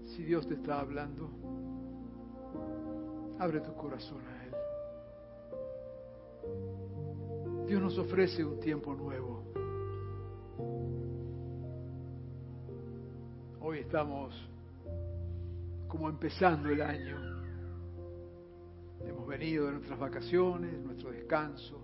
Si 0.06 0.24
Dios 0.24 0.48
te 0.48 0.56
está 0.56 0.80
hablando, 0.80 1.30
abre 3.40 3.62
tu 3.62 3.74
corazón 3.74 4.20
a 4.28 4.46
Él. 4.46 4.54
Dios 7.68 7.82
nos 7.82 7.98
ofrece 7.98 8.44
un 8.44 8.60
tiempo 8.60 8.94
nuevo. 8.94 9.44
Hoy 13.62 13.80
estamos 13.80 14.36
como 15.88 16.10
empezando 16.10 16.70
el 16.70 16.82
año. 16.82 17.18
Hemos 19.06 19.28
venido 19.28 19.68
de 19.68 19.74
nuestras 19.74 20.00
vacaciones, 20.00 20.84
nuestro 20.84 21.12
descanso. 21.12 21.82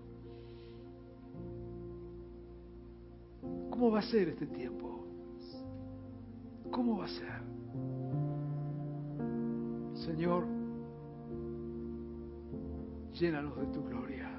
¿Cómo 3.70 3.90
va 3.90 4.00
a 4.00 4.02
ser 4.02 4.28
este 4.28 4.46
tiempo? 4.46 5.06
¿Cómo 6.70 6.98
va 6.98 7.06
a 7.06 7.08
ser? 7.08 7.40
Señor, 10.04 10.55
llénanos 13.18 13.56
de 13.56 13.66
tu 13.66 13.82
gloria. 13.84 14.30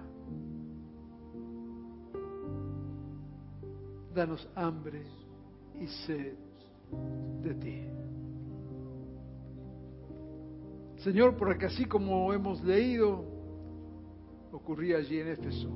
Danos 4.13 4.47
hambre 4.55 5.03
y 5.79 5.87
sed 5.87 6.35
de 7.43 7.53
ti. 7.55 7.83
Señor, 10.97 11.37
porque 11.37 11.67
así 11.67 11.85
como 11.85 12.33
hemos 12.33 12.63
leído, 12.63 13.23
ocurría 14.51 14.97
allí 14.97 15.19
en 15.19 15.27
Éfeso, 15.27 15.69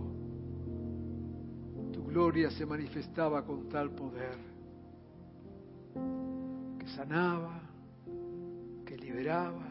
tu 1.94 2.04
gloria 2.06 2.50
se 2.50 2.66
manifestaba 2.66 3.46
con 3.46 3.70
tal 3.70 3.92
poder 3.92 4.38
que 6.80 6.88
sanaba, 6.88 7.62
que 8.86 8.98
liberaba 8.98 9.68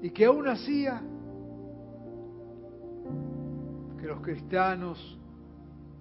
y 0.00 0.10
que 0.10 0.24
aún 0.24 0.48
hacía 0.48 1.02
los 4.12 4.20
cristianos 4.20 5.18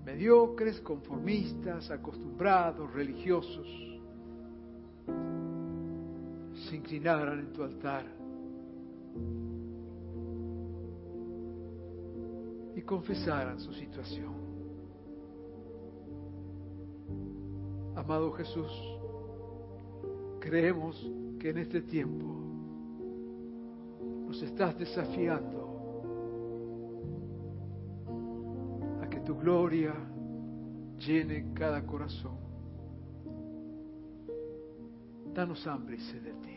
mediocres, 0.03 0.81
conformistas, 0.81 1.89
acostumbrados, 1.91 2.91
religiosos, 2.93 3.67
se 6.67 6.75
inclinaran 6.75 7.39
en 7.39 7.53
tu 7.53 7.63
altar 7.63 8.05
y 12.75 12.81
confesaran 12.81 13.61
su 13.61 13.71
situación. 13.73 14.33
Amado 17.95 18.33
Jesús, 18.33 18.71
creemos 20.41 21.09
que 21.39 21.51
en 21.51 21.59
este 21.59 21.81
tiempo 21.81 22.25
nos 24.27 24.41
estás 24.41 24.77
desafiando 24.77 25.60
gloria 29.41 29.93
llene 30.99 31.51
cada 31.53 31.85
corazón. 31.85 32.37
Danos 35.33 35.65
hambre 35.65 35.95
y 35.95 35.99
sed 35.99 36.21
de 36.21 36.33
ti. 36.33 36.50